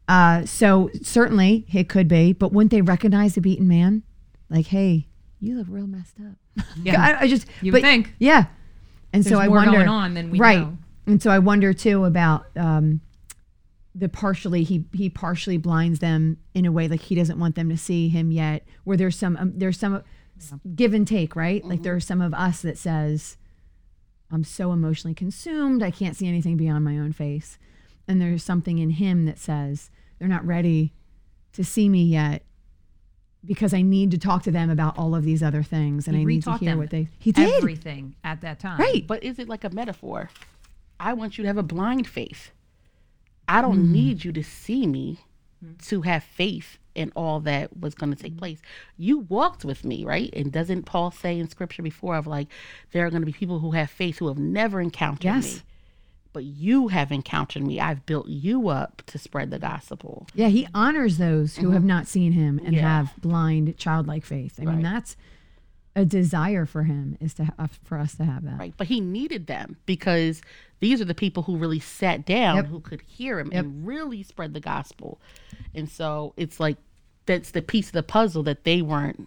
Uh, 0.08 0.46
so 0.46 0.90
certainly 1.02 1.66
it 1.74 1.90
could 1.90 2.08
be, 2.08 2.32
but 2.34 2.52
wouldn't 2.54 2.72
they 2.72 2.82
recognize 2.82 3.36
the 3.36 3.42
beaten 3.42 3.68
man? 3.68 4.04
Like, 4.50 4.68
hey, 4.68 5.08
you 5.46 5.58
look 5.58 5.68
real 5.70 5.88
messed 5.88 6.16
up. 6.20 6.66
Yeah. 6.84 7.02
I, 7.02 7.24
I 7.24 7.28
just 7.28 7.48
You 7.62 7.72
but, 7.72 7.82
think. 7.82 8.14
yeah. 8.20 8.46
And 9.14 9.26
so 9.26 9.40
I 9.40 9.48
more 9.48 9.58
wonder 9.58 9.72
going 9.78 9.88
on 9.88 10.14
than 10.14 10.30
we 10.32 10.40
right. 10.40 10.60
know. 10.60 10.78
And 11.08 11.22
so 11.22 11.30
I 11.32 11.40
wonder 11.40 11.74
too 11.74 12.04
about 12.06 12.46
um, 12.58 13.02
the 13.94 14.10
partially 14.10 14.64
he 14.64 14.86
he 14.94 15.10
partially 15.10 15.58
blinds 15.58 16.00
them 16.00 16.38
in 16.54 16.66
a 16.66 16.72
way 16.72 16.88
like 16.88 17.02
he 17.02 17.16
doesn't 17.16 17.40
want 17.40 17.56
them 17.56 17.70
to 17.70 17.78
see 17.78 18.10
him 18.10 18.32
yet. 18.32 18.66
Where 18.84 18.98
there's 18.98 19.18
some 19.18 19.38
um, 19.38 19.54
there's 19.56 19.80
some 19.80 20.04
s- 20.38 20.54
give 20.76 20.94
and 20.94 21.08
take, 21.08 21.36
right? 21.36 21.64
Like 21.64 21.84
there's 21.84 22.06
some 22.06 22.22
of 22.22 22.34
us 22.34 22.62
that 22.64 22.78
says 22.78 23.38
I'm 24.32 24.44
so 24.44 24.72
emotionally 24.74 25.14
consumed 25.14 25.82
I 25.84 25.92
can't 25.92 26.16
see 26.16 26.28
anything 26.28 26.58
beyond 26.58 26.84
my 26.84 26.98
own 26.98 27.12
face, 27.14 27.58
and 28.08 28.20
there's 28.20 28.44
something 28.44 28.80
in 28.80 28.90
him 28.92 29.26
that 29.26 29.38
says 29.40 29.90
they're 30.20 30.28
not 30.28 30.46
ready 30.46 30.94
to 31.54 31.64
see 31.64 31.88
me 31.88 32.04
yet 32.04 32.44
because 33.46 33.74
I 33.74 33.82
need 33.82 34.12
to 34.12 34.18
talk 34.18 34.44
to 34.44 34.52
them 34.52 34.70
about 34.70 34.98
all 34.98 35.16
of 35.16 35.24
these 35.24 35.44
other 35.44 35.64
things 35.64 36.08
and 36.08 36.16
He 36.16 36.24
I 36.24 36.26
need 36.26 36.44
to 36.44 36.58
hear 36.58 36.72
them 36.72 36.80
what 36.80 36.90
they 36.90 37.10
he 37.20 37.32
did 37.32 37.54
everything 37.56 38.16
at 38.24 38.42
that 38.42 38.60
time. 38.60 38.80
right 38.80 39.06
But 39.06 39.24
is 39.24 39.40
it 39.40 39.48
like 39.48 39.64
a 39.64 39.70
metaphor? 39.70 40.30
I 41.00 41.14
want 41.14 41.38
you 41.38 41.44
to 41.44 41.48
have 41.48 41.58
a 41.58 41.64
blind 41.64 42.08
faith. 42.08 42.52
I 43.48 43.62
don't 43.62 43.84
mm-hmm. 43.84 43.94
need 43.94 44.26
you 44.26 44.32
to 44.34 44.44
see 44.44 44.88
me 44.88 45.20
mm-hmm. 45.64 45.76
to 45.88 46.02
have 46.02 46.24
faith 46.24 46.78
in 46.96 47.12
all 47.16 47.42
that 47.42 47.78
was 47.78 47.94
going 47.94 48.14
to 48.14 48.22
take 48.22 48.32
mm-hmm. 48.34 48.40
place. 48.40 48.62
You 48.98 49.20
walked 49.20 49.66
with 49.66 49.84
me, 49.84 50.06
right? 50.06 50.30
And 50.34 50.52
doesn't 50.52 50.84
Paul 50.84 51.12
say 51.12 51.38
in 51.38 51.50
scripture 51.50 51.84
before 51.84 52.16
of 52.16 52.26
like 52.26 52.48
there 52.92 53.06
are 53.06 53.10
going 53.10 53.22
to 53.22 53.26
be 53.26 53.34
people 53.34 53.60
who 53.60 53.72
have 53.72 53.90
faith 53.90 54.18
who 54.20 54.28
have 54.28 54.40
never 54.40 54.82
encountered 54.82 55.26
Yes. 55.26 55.56
me. 55.56 55.62
But 56.36 56.44
you 56.44 56.90
have 56.90 57.14
encountered 57.14 57.64
me. 57.66 57.80
I've 57.80 58.06
built 58.06 58.28
you 58.28 58.68
up 58.68 59.02
to 59.08 59.18
spread 59.18 59.52
the 59.52 59.58
gospel. 59.58 60.28
Yeah, 60.36 60.50
he 60.50 60.68
honors 60.76 61.18
those 61.18 61.56
who 61.56 61.72
have 61.72 61.86
not 61.86 62.08
seen 62.08 62.34
him 62.34 62.58
and 62.60 62.68
Mm-hmm. 62.68 62.76
Yeah. 62.76 62.82
have 62.98 63.14
blind 63.22 63.78
childlike 63.78 64.26
faith. 64.26 64.60
I 64.62 64.66
mean, 64.66 64.82
that's 64.82 65.16
a 65.96 66.04
desire 66.04 66.66
for 66.66 66.84
him 66.84 67.18
is 67.22 67.34
to 67.36 67.46
have, 67.58 67.80
for 67.86 67.98
us 67.98 68.16
to 68.16 68.26
have 68.26 68.44
that. 68.44 68.60
Right. 68.60 68.74
But 68.76 68.88
he 68.88 69.00
needed 69.00 69.48
them 69.48 69.78
because 69.86 70.42
these 70.82 71.00
are 71.00 71.06
the 71.06 71.16
people 71.16 71.44
who 71.44 71.56
really 71.56 71.80
sat 71.80 72.26
down, 72.26 72.58
Yep. 72.58 72.66
who 72.68 72.80
could 72.82 73.02
hear 73.08 73.40
him 73.40 73.50
Yep. 73.54 73.64
and 73.64 73.88
really 73.88 74.22
spread 74.22 74.54
the 74.54 74.60
gospel. 74.60 75.22
And 75.74 75.90
so 75.90 76.34
it's 76.36 76.60
like 76.60 76.76
that's 77.28 77.52
the 77.52 77.62
piece 77.62 77.88
of 77.88 77.94
the 77.94 78.04
puzzle 78.04 78.44
that 78.44 78.66
they 78.66 78.82
weren't, 78.82 79.26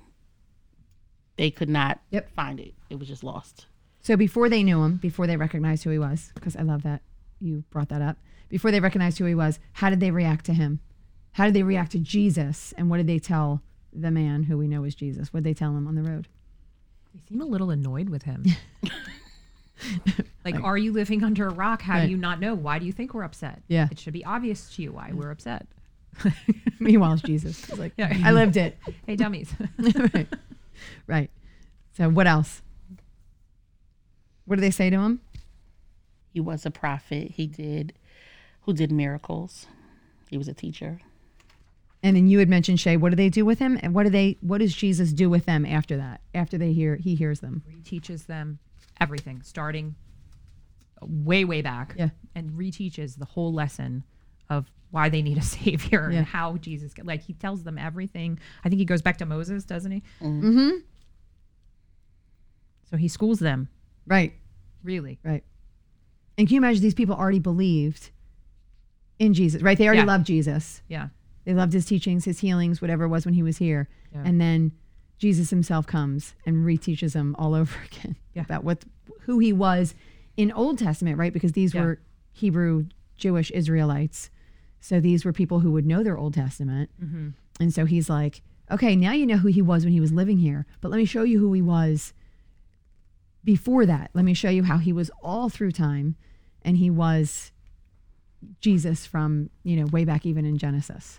they 1.39 1.51
could 1.51 1.71
not 1.71 2.01
Yep. 2.11 2.33
find 2.35 2.61
it. 2.61 2.75
It 2.91 2.99
was 2.99 3.09
just 3.09 3.25
lost. 3.25 3.65
So 4.09 4.17
before 4.17 4.49
they 4.49 4.63
knew 4.63 4.83
him, 4.83 4.97
before 4.97 5.27
they 5.27 5.37
recognized 5.37 5.85
who 5.85 5.91
he 5.91 5.99
was, 5.99 6.31
because 6.35 6.57
I 6.57 6.63
love 6.63 6.83
that 6.85 7.03
you 7.43 7.65
brought 7.69 7.91
that 7.91 8.01
up. 8.01 8.17
Before 8.49 8.71
they 8.71 8.81
recognized 8.81 9.19
who 9.19 9.27
he 9.27 9.35
was, 9.35 9.59
how 9.75 9.91
did 9.91 10.01
they 10.01 10.11
react 10.11 10.47
to 10.47 10.55
him? 10.55 10.81
How 11.33 11.45
did 11.45 11.53
they 11.53 11.63
react 11.63 11.93
to 11.93 11.99
Jesus? 11.99 12.73
And 12.79 12.89
what 12.89 12.97
did 12.97 13.07
they 13.07 13.19
tell 13.19 13.61
the 13.93 14.11
man 14.11 14.45
who 14.45 14.57
we 14.57 14.67
know 14.67 14.85
is 14.85 14.95
Jesus? 14.95 15.31
What 15.31 15.43
did 15.43 15.51
they 15.51 15.53
tell 15.53 15.77
him 15.77 15.87
on 15.87 15.95
the 15.95 16.03
road? 16.03 16.27
They 17.13 17.21
seem 17.29 17.43
a 17.43 17.45
little 17.45 17.71
annoyed 17.71 18.09
with 18.09 18.23
him. 18.23 18.47
like, 20.43 20.59
are 20.63 20.79
you 20.79 20.91
living 20.91 21.23
under 21.23 21.47
a 21.47 21.53
rock? 21.53 21.83
How 21.83 21.97
Right. 21.97 22.07
do 22.07 22.11
you 22.11 22.17
not 22.17 22.41
know? 22.41 22.55
Why 22.55 22.79
do 22.79 22.87
you 22.87 22.93
think 22.93 23.13
we're 23.13 23.25
upset? 23.25 23.61
Yeah. 23.69 23.89
It 23.91 23.99
should 23.99 24.15
be 24.15 24.25
obvious 24.25 24.75
to 24.77 24.83
you 24.83 24.93
why 24.93 25.11
we're 25.13 25.31
upset. 25.31 25.67
Meanwhile, 26.79 27.13
it's 27.13 27.23
Jesus. 27.25 27.63
He's 27.67 27.79
like, 27.79 27.93
Yeah. 27.99 28.11
I 28.25 28.33
lived 28.33 28.57
it. 28.57 28.79
Hey, 29.07 29.17
dummies. 29.17 29.53
right. 30.15 30.29
Right. 31.07 31.31
So 31.95 32.09
what 32.09 32.27
else? 32.27 32.63
What 34.49 34.57
do 34.57 34.61
they 34.61 34.71
say 34.71 34.91
to 34.91 34.97
him? 34.99 35.21
He 36.33 36.41
was 36.41 36.65
a 36.67 36.71
prophet. 36.71 37.33
He 37.33 37.47
did, 37.47 37.93
who 38.63 38.73
did 38.73 38.91
miracles. 38.91 39.67
He 40.31 40.37
was 40.39 40.49
a 40.49 40.55
teacher. 40.55 40.99
And 42.03 42.17
then 42.17 42.29
you 42.29 42.39
had 42.39 42.49
mentioned 42.49 42.79
Shay. 42.81 42.97
What 42.97 43.11
do 43.11 43.17
they 43.17 43.29
do 43.29 43.45
with 43.45 43.59
him? 43.59 43.79
And 43.83 43.93
what 43.95 44.05
do 44.05 44.11
they? 44.11 44.37
What 44.41 44.59
does 44.59 44.75
Jesus 44.75 45.13
do 45.13 45.29
with 45.29 45.47
them 45.47 45.67
after 45.67 45.97
that? 45.97 46.21
After 46.35 46.57
they 46.57 46.73
hear, 46.73 46.97
he 46.97 47.15
hears 47.15 47.41
them. 47.41 47.63
reteaches 47.69 48.27
them 48.27 48.59
everything, 49.01 49.43
starting 49.43 49.97
way, 51.03 51.45
way 51.45 51.61
back. 51.61 51.95
Yeah. 51.99 52.11
And 52.35 52.51
reteaches 52.53 53.19
the 53.19 53.25
whole 53.25 53.53
lesson 53.53 54.05
of 54.49 54.71
why 54.93 55.09
they 55.09 55.23
need 55.23 55.39
a 55.39 55.43
savior 55.57 56.09
Yeah. 56.11 56.19
and 56.19 56.27
how 56.27 56.57
Jesus, 56.59 56.93
like, 57.03 57.23
he 57.23 57.33
tells 57.35 57.65
them 57.65 57.79
everything. 57.79 58.39
I 58.65 58.69
think 58.69 58.79
he 58.79 58.85
goes 58.85 59.03
back 59.03 59.19
to 59.19 59.27
Moses, 59.27 59.65
doesn't 59.65 59.91
he? 59.91 60.03
Mm-hmm. 60.23 60.71
So 62.91 62.97
he 62.97 63.09
schools 63.09 63.39
them, 63.41 63.69
Right. 64.09 64.33
really. 64.83 65.19
Right. 65.25 65.45
And 66.37 66.47
can 66.49 66.55
you 66.55 66.61
imagine 66.61 66.83
these 66.83 66.95
people 66.95 67.15
already 67.17 67.41
believed 67.41 68.11
in 69.19 69.35
Jesus, 69.35 69.61
right? 69.63 69.77
They 69.77 69.87
already 69.87 70.01
Yeah. 70.01 70.05
loved 70.07 70.27
Jesus. 70.27 70.83
Yeah. 70.89 71.09
They 71.45 71.55
loved 71.55 71.73
his 71.73 71.85
teachings, 71.87 72.25
his 72.25 72.41
healings, 72.41 72.81
whatever 72.81 73.05
it 73.05 73.09
was 73.09 73.25
when 73.25 73.35
he 73.35 73.43
was 73.43 73.59
here. 73.59 73.89
Yeah. 74.13 74.23
And 74.25 74.41
then 74.41 74.73
Jesus 75.19 75.51
himself 75.51 75.87
comes 75.87 76.35
and 76.47 76.65
reteaches 76.65 77.13
them 77.15 77.35
all 77.39 77.55
over 77.61 77.77
again 77.91 78.17
Yeah. 78.35 78.43
about 78.43 78.65
what 78.65 78.85
who 79.23 79.39
he 79.41 79.53
was 79.53 79.95
in 80.37 80.53
Old 80.53 80.79
Testament, 80.79 81.19
right? 81.19 81.33
Because 81.33 81.53
these 81.53 81.75
Yeah. 81.75 81.83
were 81.85 82.01
Hebrew 82.33 82.87
Jewish 83.17 83.51
Israelites. 83.51 84.31
So 84.81 85.01
these 85.01 85.25
were 85.25 85.33
people 85.33 85.61
who 85.61 85.73
would 85.73 85.85
know 85.87 86.03
their 86.05 86.17
Old 86.17 86.35
Testament. 86.35 86.89
Mm-hmm. 87.03 87.31
And 87.61 87.75
so 87.75 87.85
he's 87.85 88.09
like, 88.09 88.43
okay, 88.71 88.95
now 88.95 89.11
you 89.13 89.27
know 89.27 89.39
who 89.39 89.49
he 89.49 89.61
was 89.63 89.83
when 89.85 89.93
he 89.93 89.99
was 90.01 90.13
living 90.13 90.39
here, 90.39 90.67
but 90.81 90.91
let 90.91 90.99
me 90.99 91.05
show 91.05 91.25
you 91.25 91.41
who 91.41 91.53
he 91.53 91.63
was 91.63 92.13
before 93.49 93.87
that. 93.87 94.11
Let 94.13 94.27
me 94.27 94.35
show 94.35 94.51
you 94.51 94.63
how 94.63 94.77
he 94.77 94.93
was 94.93 95.11
all 95.23 95.49
through 95.49 95.73
time 95.73 96.17
and 96.61 96.77
he 96.77 96.91
was 96.91 97.51
Jesus 98.61 99.07
from, 99.07 99.49
you 99.63 99.77
know, 99.77 99.87
way 99.87 100.05
back 100.05 100.27
even 100.27 100.45
in 100.45 100.59
Genesis. 100.59 101.19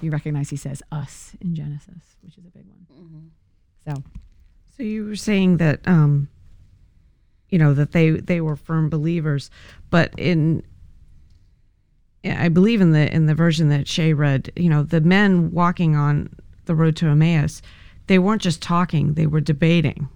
You 0.00 0.10
recognize 0.10 0.48
he 0.48 0.56
says 0.56 0.82
us 0.90 1.32
in 1.42 1.54
Genesis, 1.54 2.16
which 2.22 2.38
is 2.38 2.46
a 2.46 2.48
big 2.48 2.64
one. 2.66 3.32
So, 3.86 4.02
So 4.74 4.82
you 4.82 5.04
were 5.04 5.14
saying 5.14 5.58
that, 5.58 5.86
um, 5.86 6.30
you 7.50 7.58
know, 7.58 7.74
that 7.74 7.92
they 7.92 8.12
they 8.12 8.40
were 8.40 8.56
firm 8.56 8.88
believers, 8.88 9.50
but 9.90 10.14
in, 10.18 10.62
I 12.24 12.48
believe 12.48 12.80
in 12.80 12.92
the 12.92 13.14
in 13.14 13.26
the 13.26 13.34
version 13.34 13.68
that 13.68 13.86
Shay 13.86 14.14
read, 14.14 14.50
you 14.56 14.70
know, 14.70 14.84
the 14.84 15.02
men 15.02 15.50
walking 15.50 15.96
on 15.96 16.30
the 16.64 16.74
road 16.74 16.96
to 16.96 17.08
Emmaus, 17.08 17.60
they 18.06 18.18
weren't 18.18 18.40
just 18.40 18.62
talking; 18.62 19.14
they 19.14 19.26
were 19.26 19.42
debating. 19.42 20.08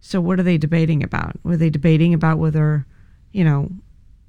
So 0.00 0.20
what 0.20 0.40
are 0.40 0.42
they 0.42 0.58
debating 0.58 1.02
about? 1.02 1.36
Were 1.42 1.56
they 1.56 1.70
debating 1.70 2.14
about 2.14 2.38
whether, 2.38 2.86
you 3.32 3.44
know, 3.44 3.70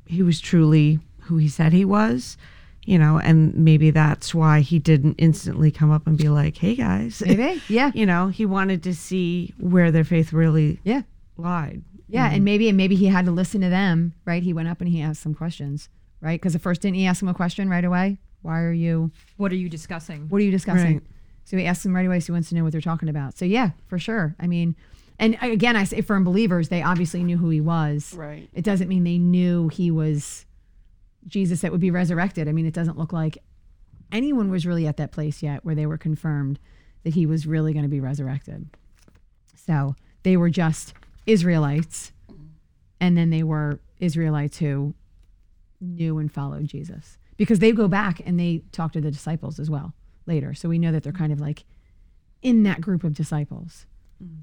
he 0.05 0.21
was 0.23 0.39
truly 0.41 0.99
who 1.21 1.38
he 1.38 1.47
said 1.47 1.71
he 1.71 1.86
was, 1.86 2.36
you 2.86 2.97
know, 2.99 3.19
and 3.19 3.55
maybe 3.55 3.89
that's 3.91 4.36
why 4.36 4.60
he 4.62 4.79
didn't 4.79 5.15
instantly 5.17 5.71
come 5.71 5.91
up 5.91 6.07
and 6.07 6.17
be 6.17 6.27
like, 6.29 6.57
"Hey 6.57 6.75
guys," 6.75 7.21
Maybe. 7.25 7.62
Yeah. 7.69 7.91
you 7.93 8.05
know, 8.05 8.27
he 8.27 8.45
wanted 8.45 8.84
to 8.84 8.93
see 8.95 9.53
where 9.60 9.91
their 9.91 10.03
faith 10.03 10.34
really 10.34 10.79
Yeah. 10.84 11.03
lied. 11.38 11.84
Yeah. 12.10 12.29
And 12.29 12.43
maybe 12.43 12.67
and 12.67 12.75
maybe 12.75 12.95
he 12.95 13.05
had 13.05 13.25
to 13.25 13.31
listen 13.31 13.62
to 13.62 13.69
them, 13.69 14.13
right? 14.25 14.43
He 14.43 14.51
went 14.51 14.67
up 14.67 14.81
and 14.81 14.89
he 14.89 15.01
asked 15.01 15.21
some 15.21 15.34
questions, 15.34 15.88
right? 16.19 16.39
Because 16.41 16.55
at 16.55 16.62
first 16.62 16.81
didn't 16.81 16.95
he 16.97 17.05
ask 17.05 17.21
him 17.21 17.29
a 17.29 17.34
question 17.34 17.69
right 17.69 17.86
away? 17.86 18.17
Why 18.41 18.60
are 18.62 18.73
you 18.73 19.12
What 19.38 19.51
are 19.53 19.55
you 19.55 19.69
discussing? 19.69 20.27
what 20.27 20.41
are 20.41 20.43
you 20.43 20.51
discussing? 20.51 20.93
Right. 20.95 21.03
So 21.45 21.55
he 21.57 21.65
asked 21.65 21.84
them 21.84 21.95
right 21.95 22.05
away, 22.05 22.19
so 22.19 22.27
he 22.27 22.31
wants 22.34 22.49
to 22.49 22.55
know 22.55 22.63
what 22.63 22.71
they're 22.73 22.81
talking 22.81 23.07
about. 23.07 23.38
So 23.38 23.45
yeah, 23.45 23.69
for 23.88 23.97
sure. 23.99 24.36
I 24.39 24.47
mean, 24.47 24.75
and 25.21 25.38
again, 25.41 25.75
I 25.75 25.84
say 25.84 26.01
firm 26.01 26.23
believers, 26.23 26.69
they 26.69 26.81
obviously 26.81 27.23
knew 27.23 27.38
who 27.38 27.49
he 27.49 27.62
was. 27.62 28.13
Right. 28.15 28.49
It 28.53 28.63
doesn't 28.63 28.88
mean 28.88 29.03
they 29.03 29.19
knew 29.19 29.69
he 29.69 29.91
was 29.91 30.47
Jesus 31.27 31.62
that 31.62 31.71
would 31.71 31.79
be 31.79 31.91
resurrected. 31.91 32.47
I 32.47 32.51
mean, 32.51 32.65
it 32.65 32.73
doesn't 32.73 32.97
look 32.97 33.13
like 33.13 33.38
anyone 34.12 34.49
was 34.49 34.65
really 34.65 34.88
at 34.88 34.97
that 34.97 35.12
place 35.12 35.43
yet 35.43 35.63
where 35.63 35.75
they 35.75 35.86
were 35.86 35.99
confirmed 35.99 36.60
that 37.03 37.13
he 37.13 37.27
was 37.27 37.45
really 37.45 37.71
going 37.71 37.84
to 37.84 37.89
be 37.89 37.99
resurrected. 37.99 38.67
So 39.55 39.95
they 40.23 40.38
were 40.38 40.49
just 40.49 40.95
Israelites, 41.27 42.12
and 42.99 43.15
then 43.15 43.29
they 43.29 43.43
were 43.43 43.79
Israelites 43.99 44.57
who 44.57 44.95
knew 45.79 46.17
and 46.17 46.31
followed 46.31 46.65
Jesus 46.65 47.19
because 47.38 47.60
they 47.60 47.71
go 47.71 47.88
back 47.88 48.21
and 48.25 48.39
they 48.39 48.63
talk 48.71 48.91
to 48.93 49.01
the 49.01 49.12
disciples 49.12 49.60
as 49.60 49.69
well 49.69 49.93
later. 50.25 50.55
So 50.55 50.67
we 50.67 50.79
know 50.79 50.91
that 50.91 51.03
they're 51.03 51.13
kind 51.13 51.31
of 51.31 51.39
like 51.39 51.63
in 52.41 52.63
that 52.63 52.81
group 52.81 53.03
of 53.03 53.13
disciples. 53.13 53.86
Mm. 54.23 54.39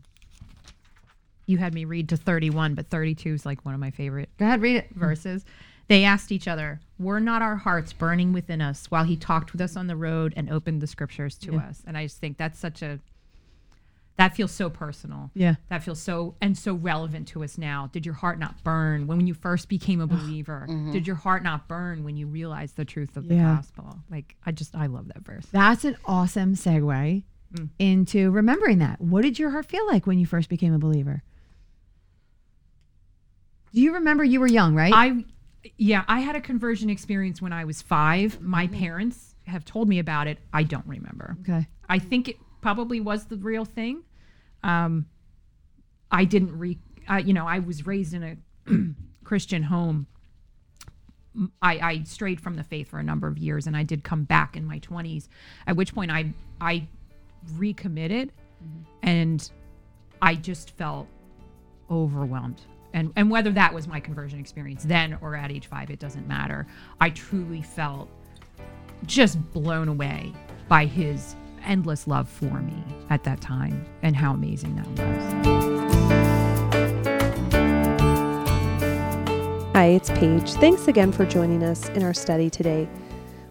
You 1.49 1.59
had 1.59 1.73
me 1.75 1.85
read 1.87 2.11
to 2.11 2.17
31, 2.17 2.75
but 2.75 2.89
32 2.91 3.33
is 3.33 3.47
like 3.47 3.65
one 3.65 3.73
of 3.75 3.81
my 3.81 3.91
favorite 3.91 4.29
Go 4.39 4.45
ahead, 4.45 4.61
read 4.61 4.77
it. 4.77 4.91
verses. 4.95 5.45
They 5.89 6.05
asked 6.05 6.31
each 6.31 6.47
other, 6.47 6.81
Were 6.99 7.21
not 7.21 7.41
our 7.41 7.57
hearts 7.57 7.93
burning 7.95 8.33
within 8.35 8.61
us 8.61 8.87
while 8.91 9.05
he 9.05 9.17
talked 9.17 9.53
with 9.53 9.61
us 9.63 9.75
on 9.75 9.87
the 9.87 9.97
road 9.97 10.35
and 10.37 10.51
opened 10.51 10.83
the 10.83 10.87
scriptures 10.87 11.37
to 11.39 11.53
Yeah. 11.55 11.61
us? 11.61 11.83
And 11.87 11.97
I 11.97 12.05
just 12.05 12.19
think 12.19 12.37
that's 12.37 12.59
such 12.59 12.83
a, 12.83 13.01
that 14.17 14.37
feels 14.37 14.51
so 14.53 14.69
personal. 14.69 15.31
Yeah. 15.35 15.55
That 15.71 15.83
feels 15.83 16.01
so, 16.03 16.35
and 16.43 16.59
so 16.59 16.75
relevant 16.75 17.29
to 17.29 17.43
us 17.45 17.57
now. 17.57 17.89
Did 17.93 18.05
your 18.05 18.17
heart 18.17 18.39
not 18.39 18.63
burn 18.63 19.07
when 19.07 19.17
when 19.19 19.27
you 19.27 19.33
first 19.33 19.69
became 19.71 20.01
a 20.03 20.07
believer? 20.07 20.67
Did 20.93 21.07
your 21.07 21.17
heart 21.17 21.43
not 21.43 21.67
burn 21.69 22.05
when 22.05 22.17
you 22.19 22.27
realized 22.27 22.77
the 22.77 22.85
truth 22.85 23.17
of 23.17 23.27
the 23.29 23.37
Yeah. 23.37 23.55
gospel? 23.57 24.01
Like, 24.11 24.37
I 24.45 24.51
just, 24.53 24.75
I 24.77 24.87
love 24.87 25.09
that 25.09 25.25
verse. 25.25 25.47
That's 25.51 25.85
an 25.87 25.97
awesome 26.05 26.55
segue 26.55 27.23
Mm. 27.55 27.71
into 27.79 28.31
remembering 28.31 28.77
that. 28.81 29.01
What 29.01 29.23
did 29.23 29.39
your 29.39 29.49
heart 29.49 29.65
feel 29.65 29.87
like 29.87 30.07
when 30.07 30.19
you 30.19 30.27
first 30.27 30.51
became 30.51 30.75
a 30.75 30.79
believer? 30.79 31.23
Do 33.79 33.85
you 33.85 33.95
remember 33.95 34.25
you 34.25 34.41
were 34.41 34.49
young, 34.49 34.75
right? 34.75 34.93
I, 34.93 35.25
yeah, 35.77 36.03
I 36.09 36.19
had 36.19 36.35
a 36.35 36.41
conversion 36.41 36.91
experience 36.91 37.41
when 37.41 37.53
I 37.53 37.65
was 37.65 37.81
five. 37.81 38.41
My 38.41 38.67
parents 38.67 39.37
have 39.47 39.65
told 39.65 39.89
me 39.89 40.01
about 40.01 40.27
it. 40.27 40.39
I 40.53 40.65
don't 40.65 40.85
remember. 40.85 41.37
okay. 41.43 41.69
I 41.89 42.01
think 42.01 42.27
it 42.27 42.39
probably 42.61 42.99
was 42.99 43.27
the 43.27 43.37
real 43.37 43.65
thing. 43.65 44.03
Um, 44.65 45.07
I 46.11 46.25
didn't 46.25 46.59
re, 46.59 46.77
I, 47.07 47.21
you 47.21 47.33
know, 47.33 47.47
I 47.47 47.61
was 47.61 47.87
raised 47.87 48.15
in 48.15 48.25
a 48.25 48.37
Christian 49.25 49.63
home. 49.63 50.09
I, 51.63 51.79
I 51.79 52.03
strayed 52.03 52.41
from 52.41 52.57
the 52.57 52.65
faith 52.65 52.89
for 52.89 52.99
a 52.99 53.05
number 53.05 53.29
of 53.29 53.39
years, 53.39 53.69
and 53.69 53.77
I 53.77 53.85
did 53.85 54.03
come 54.03 54.25
back 54.25 54.57
in 54.57 54.65
my 54.65 54.81
twenties. 54.81 55.29
At 55.69 55.77
which 55.77 55.95
point, 55.95 56.11
I 56.11 56.35
I 56.61 56.89
recommitted, 57.55 58.33
and 59.05 59.49
I 60.21 60.35
just 60.35 60.73
felt 60.73 61.07
overwhelmed. 61.89 62.61
And 62.93 63.13
and 63.17 63.31
whether 63.31 63.51
that 63.53 63.73
was 63.75 63.87
my 63.87 64.01
conversion 64.01 64.39
experience 64.41 64.85
then 64.85 65.19
or 65.21 65.37
at 65.37 65.51
age 65.51 65.67
five, 65.67 65.91
it 65.91 65.99
doesn't 65.99 66.27
matter. 66.27 66.67
I 67.01 67.11
truly 67.11 67.63
felt 67.63 68.09
just 69.07 69.41
blown 69.53 69.89
away 69.89 70.33
by 70.69 70.87
his 70.87 71.37
endless 71.65 72.07
love 72.07 72.29
for 72.29 72.61
me 72.61 72.83
at 73.11 73.25
that 73.25 73.41
time 73.41 73.85
and 74.03 74.17
how 74.17 74.33
amazing 74.33 74.77
that 74.77 74.89
was. 74.89 75.69
Hi, 79.75 79.87
it's 79.87 80.11
Paige. 80.11 80.55
Thanks 80.55 80.89
again 80.89 81.13
for 81.13 81.25
joining 81.25 81.63
us 81.63 81.89
in 81.91 82.03
our 82.03 82.15
study 82.15 82.51
today. 82.51 82.89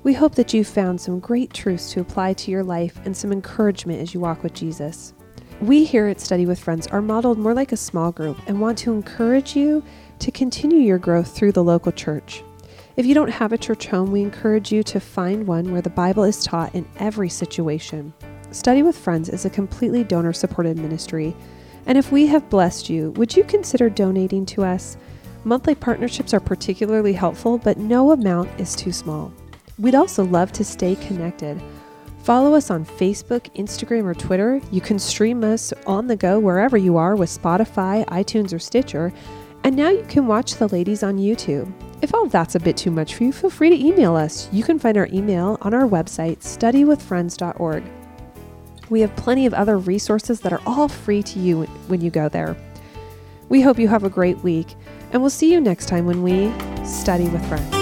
We 0.04 0.14
hope 0.14 0.36
that 0.36 0.54
you 0.54 0.64
found 0.64 1.00
some 1.00 1.20
great 1.20 1.54
truths 1.54 1.92
to 1.94 2.02
apply 2.02 2.34
to 2.34 2.52
your 2.52 2.64
life 2.64 3.00
and 3.06 3.16
some 3.16 3.32
encouragement 3.32 4.02
as 4.02 4.14
you 4.14 4.20
walk 4.20 4.44
with 4.44 4.54
Jesus. 4.54 5.14
We 5.60 5.86
here 5.86 6.06
at 6.06 6.22
Study 6.22 6.46
with 6.46 6.60
Friends 6.60 6.86
are 6.86 7.02
modeled 7.02 7.40
more 7.40 7.56
like 7.56 7.72
a 7.72 7.78
small 7.78 8.12
group 8.12 8.38
and 8.46 8.62
want 8.62 8.78
to 8.80 8.94
encourage 8.94 9.56
you 9.56 9.84
to 10.20 10.30
continue 10.30 10.78
your 10.78 11.00
growth 11.00 11.36
through 11.36 11.54
the 11.54 11.64
local 11.64 11.92
church. 11.92 12.44
If 12.96 13.08
you 13.08 13.16
don't 13.16 13.32
have 13.32 13.52
a 13.52 13.58
church 13.58 13.88
home, 13.88 14.12
we 14.12 14.22
encourage 14.22 14.72
you 14.72 14.84
to 14.84 15.00
find 15.00 15.48
one 15.48 15.72
where 15.72 15.82
the 15.82 15.90
Bible 15.90 16.26
is 16.26 16.44
taught 16.44 16.76
in 16.76 16.88
every 17.00 17.28
situation. 17.28 18.14
Study 18.52 18.84
with 18.84 18.96
Friends 18.96 19.30
is 19.30 19.46
a 19.46 19.50
completely 19.50 20.04
donor 20.04 20.32
supported 20.32 20.78
ministry, 20.78 21.36
and 21.88 21.98
if 21.98 22.12
we 22.12 22.28
have 22.28 22.52
blessed 22.52 22.88
you, 22.88 23.10
would 23.12 23.36
you 23.36 23.44
consider 23.44 23.90
donating 23.90 24.46
to 24.48 24.64
us? 24.64 24.96
Monthly 25.44 25.74
partnerships 25.74 26.36
are 26.36 26.40
particularly 26.40 27.14
helpful, 27.14 27.58
but 27.58 27.78
no 27.78 28.12
amount 28.12 28.48
is 28.60 28.76
too 28.76 28.92
small. 28.92 29.34
We'd 29.80 29.96
also 29.96 30.24
love 30.24 30.52
to 30.52 30.64
stay 30.64 30.96
connected. 30.98 31.60
Follow 32.28 32.56
us 32.56 32.70
on 32.70 32.84
Facebook, 32.84 33.44
Instagram, 33.56 34.04
or 34.04 34.14
Twitter. 34.14 34.60
You 34.70 34.82
can 34.82 35.00
stream 35.00 35.46
us 35.46 35.72
on 35.86 36.08
the 36.08 36.18
go 36.18 36.40
wherever 36.40 36.76
you 36.76 36.98
are 36.98 37.16
with 37.16 37.30
Spotify, 37.30 38.06
iTunes, 38.08 38.54
or 38.54 38.60
Stitcher. 38.60 39.14
And 39.64 39.78
now 39.78 39.88
you 39.88 40.04
can 40.10 40.28
watch 40.28 40.56
the 40.56 40.68
ladies 40.68 41.04
on 41.04 41.20
YouTube. 41.20 41.72
If 42.02 42.14
all 42.14 42.26
that's 42.26 42.56
a 42.56 42.60
bit 42.60 42.76
too 42.76 42.92
much 42.92 43.16
for 43.16 43.24
you, 43.24 43.32
feel 43.32 43.50
free 43.50 43.70
to 43.70 43.82
email 43.82 44.18
us. 44.18 44.50
You 44.52 44.62
can 44.62 44.78
find 44.78 44.98
our 44.98 45.08
email 45.14 45.58
on 45.62 45.74
our 45.74 45.88
website, 45.88 46.40
studywithfriends.org. 46.40 47.84
We 48.90 49.00
have 49.00 49.16
plenty 49.16 49.46
of 49.46 49.54
other 49.54 49.78
resources 49.78 50.42
that 50.42 50.52
are 50.52 50.62
all 50.66 50.90
free 50.90 51.24
to 51.24 51.40
you 51.40 51.64
when 51.88 52.02
you 52.02 52.12
go 52.12 52.28
there. 52.28 52.58
We 53.48 53.62
hope 53.62 53.80
you 53.80 53.88
have 53.88 54.04
a 54.04 54.10
great 54.10 54.40
week, 54.40 54.76
and 55.14 55.22
we'll 55.22 55.30
see 55.30 55.50
you 55.50 55.62
next 55.62 55.86
time 55.86 56.06
when 56.06 56.24
we 56.24 56.52
study 56.84 57.30
with 57.30 57.48
friends. 57.48 57.77